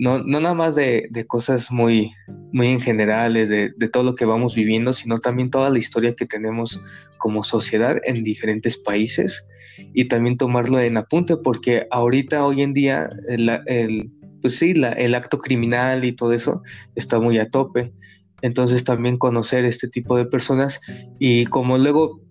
no, 0.00 0.18
no 0.22 0.40
nada 0.40 0.54
más 0.54 0.76
de, 0.76 1.10
cosas 1.28 1.70
muy, 1.70 2.14
muy 2.52 2.68
en 2.68 2.80
generales, 2.80 3.50
de, 3.50 3.70
todo 3.92 4.02
lo 4.02 4.14
que 4.14 4.24
vamos 4.24 4.54
viviendo, 4.54 4.94
sino 4.94 5.18
también 5.18 5.50
toda 5.50 5.68
la 5.68 5.78
historia 5.78 6.14
que 6.14 6.24
tenemos 6.24 6.80
como 7.18 7.44
sociedad 7.44 7.98
en 8.04 8.22
diferentes 8.24 8.78
países 8.78 9.46
y 9.92 10.06
también 10.06 10.38
tomarlo 10.38 10.80
en 10.80 10.96
apunte, 10.96 11.36
porque 11.36 11.86
ahorita, 11.90 12.46
hoy 12.46 12.62
en 12.62 12.72
día, 12.72 13.10
el, 13.28 14.10
pues 14.40 14.56
sí, 14.56 14.72
el 14.96 15.14
acto 15.14 15.36
criminal 15.36 16.02
y 16.06 16.12
todo 16.12 16.32
eso 16.32 16.62
está 16.94 17.20
muy 17.20 17.36
a 17.36 17.50
tope. 17.50 17.92
Entonces 18.40 18.84
también 18.84 19.18
conocer 19.18 19.66
este 19.66 19.86
tipo 19.86 20.16
de 20.16 20.24
personas 20.24 20.80
y 21.18 21.44
como 21.44 21.76
luego 21.76 22.22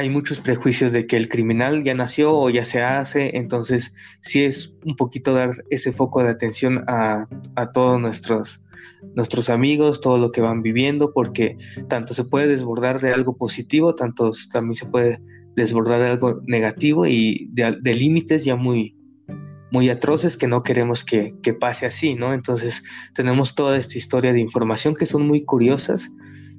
hay 0.00 0.08
muchos 0.08 0.40
prejuicios 0.40 0.92
de 0.92 1.06
que 1.06 1.16
el 1.18 1.28
criminal 1.28 1.84
ya 1.84 1.94
nació 1.94 2.34
o 2.34 2.48
ya 2.48 2.64
se 2.64 2.80
hace, 2.80 3.36
entonces 3.36 3.92
sí 4.22 4.42
es 4.42 4.72
un 4.82 4.96
poquito 4.96 5.34
dar 5.34 5.50
ese 5.68 5.92
foco 5.92 6.22
de 6.22 6.30
atención 6.30 6.84
a, 6.86 7.28
todos 7.74 8.00
nuestros, 8.00 8.62
nuestros 9.14 9.50
amigos, 9.50 10.00
todo 10.00 10.16
lo 10.16 10.32
que 10.32 10.40
van 10.40 10.62
viviendo, 10.62 11.12
porque 11.12 11.58
tanto 11.88 12.14
se 12.14 12.24
puede 12.24 12.46
desbordar 12.46 13.00
de 13.00 13.12
algo 13.12 13.36
positivo, 13.36 13.94
tanto 13.94 14.30
también 14.50 14.74
se 14.74 14.86
puede 14.86 15.20
desbordar 15.54 16.00
de 16.00 16.08
algo 16.08 16.40
negativo 16.46 17.06
y 17.06 17.50
de, 17.52 17.94
límites 17.94 18.46
ya 18.46 18.56
muy, 18.56 18.96
muy 19.70 19.90
atroces 19.90 20.38
que 20.38 20.46
no 20.46 20.62
queremos 20.62 21.04
que, 21.04 21.34
que 21.42 21.52
pase 21.52 21.84
así, 21.84 22.14
¿no? 22.14 22.32
Entonces 22.32 22.82
tenemos 23.12 23.54
toda 23.54 23.76
esta 23.76 23.98
historia 23.98 24.32
de 24.32 24.40
información 24.40 24.94
que 24.94 25.04
son 25.04 25.26
muy 25.26 25.44
curiosas 25.44 26.10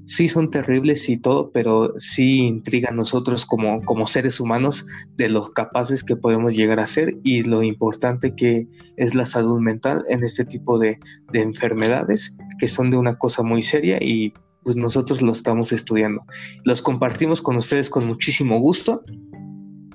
sí 0.06 0.28
son 0.28 0.50
terribles 0.50 1.08
y 1.10 1.18
todo, 1.18 1.52
pero 1.52 1.94
sí 1.98 2.40
intriga 2.40 2.90
a 2.90 2.94
nosotros 2.94 3.46
como, 3.46 3.82
como 3.82 4.08
seres 4.08 4.40
humanos 4.40 4.86
de 5.18 5.30
lo 5.30 5.44
capaces 5.44 6.04
que 6.04 6.16
podemos 6.16 6.56
llegar 6.56 6.80
a 6.80 6.88
ser 6.88 7.18
y 7.24 7.44
lo 7.44 7.64
importante 7.64 8.36
que 8.36 8.68
es 8.98 9.16
la 9.16 9.26
salud 9.26 9.60
mental 9.60 10.04
en 10.10 10.24
este 10.24 10.46
tipo 10.46 10.80
de, 10.80 11.00
de 11.32 11.42
enfermedades 11.42 12.36
que 12.60 12.68
son 12.68 12.92
de 12.92 12.98
una 12.98 13.18
cosa 13.18 13.44
muy 13.44 13.64
seria 13.64 13.98
y 14.02 14.34
pues 14.64 14.76
nosotros 14.76 15.22
lo 15.22 15.32
estamos 15.32 15.72
estudiando. 15.72 16.24
Los 16.64 16.82
compartimos 16.82 17.42
con 17.42 17.56
ustedes 17.56 17.90
con 17.90 18.06
muchísimo 18.06 18.60
gusto. 18.60 19.04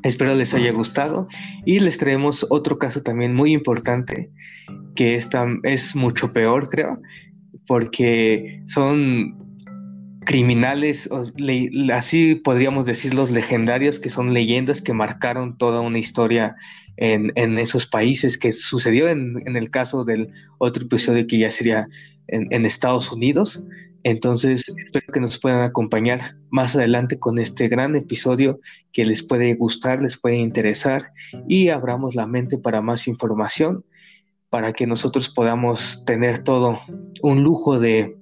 Espero 0.02 0.34
les 0.34 0.54
haya 0.54 0.72
gustado 0.72 1.28
y 1.64 1.80
les 1.80 1.98
traemos 1.98 2.46
otro 2.50 2.78
caso 2.78 3.02
también 3.02 3.34
muy 3.34 3.52
importante 3.52 4.30
que 4.94 5.16
es, 5.16 5.28
es 5.64 5.96
mucho 5.96 6.32
peor, 6.32 6.68
creo, 6.68 7.00
porque 7.66 8.62
son 8.66 9.45
criminales, 10.26 11.08
así 11.94 12.34
podríamos 12.34 12.84
decir 12.84 13.14
los 13.14 13.30
legendarios, 13.30 13.98
que 13.98 14.10
son 14.10 14.34
leyendas 14.34 14.82
que 14.82 14.92
marcaron 14.92 15.56
toda 15.56 15.80
una 15.80 15.98
historia 15.98 16.56
en, 16.98 17.58
esos 17.58 17.86
países, 17.86 18.36
que 18.36 18.52
sucedió 18.52 19.08
en, 19.08 19.56
el 19.56 19.70
caso 19.70 20.04
del 20.04 20.28
otro 20.58 20.84
episodio 20.84 21.26
que 21.26 21.38
ya 21.38 21.50
sería 21.50 21.88
en, 22.26 22.66
Estados 22.66 23.10
Unidos. 23.12 23.62
Entonces, 24.02 24.64
espero 24.68 25.06
que 25.12 25.20
nos 25.20 25.38
puedan 25.38 25.62
acompañar 25.62 26.20
más 26.50 26.76
adelante 26.76 27.18
con 27.18 27.38
este 27.38 27.68
gran 27.68 27.96
episodio 27.96 28.60
que 28.92 29.06
les 29.06 29.22
puede 29.22 29.54
gustar, 29.54 30.02
les 30.02 30.16
puede 30.16 30.36
interesar 30.36 31.12
y 31.48 31.68
abramos 31.68 32.14
la 32.14 32.26
mente 32.26 32.58
para 32.58 32.82
más 32.82 33.06
información, 33.08 33.84
para 34.50 34.72
que 34.72 34.86
nosotros 34.86 35.28
podamos 35.28 36.04
tener 36.04 36.40
todo 36.40 36.80
un 37.22 37.42
lujo 37.42 37.78
de 37.80 38.15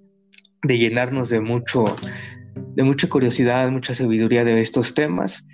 de 0.65 0.79
llenarnos 0.79 1.29
de 1.29 1.41
mucho, 1.41 1.85
de 2.75 2.83
mucha 2.83 3.09
curiosidad, 3.09 3.71
mucha 3.71 3.95
sabiduría 3.95 4.45
de 4.45 4.61
estos 4.61 4.95
temas. 4.95 5.47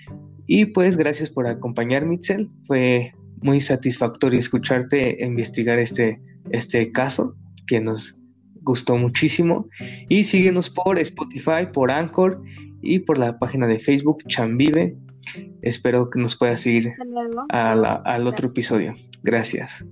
Y 0.46 0.66
pues 0.66 0.96
gracias 0.96 1.30
por 1.30 1.46
acompañar, 1.46 2.06
Mitzel. 2.06 2.48
Fue 2.64 3.12
muy 3.42 3.60
satisfactorio 3.60 4.38
escucharte 4.38 5.24
investigar 5.24 5.78
este, 5.78 6.20
este 6.50 6.90
caso 6.92 7.36
que 7.66 7.80
nos 7.80 8.14
gustó 8.62 8.96
muchísimo. 8.96 9.68
Y 10.08 10.24
síguenos 10.24 10.70
por 10.70 10.98
Spotify, 10.98 11.66
por 11.72 11.90
Anchor 11.90 12.42
y 12.82 13.00
por 13.00 13.18
la 13.18 13.38
página 13.38 13.66
de 13.66 13.78
Facebook 13.78 14.24
Chambive. 14.26 14.96
Espero 15.62 16.08
que 16.10 16.20
nos 16.20 16.36
puedas 16.36 16.60
seguir 16.62 16.90
al 17.50 18.26
otro 18.26 18.48
episodio. 18.48 18.94
Gracias. 19.22 19.84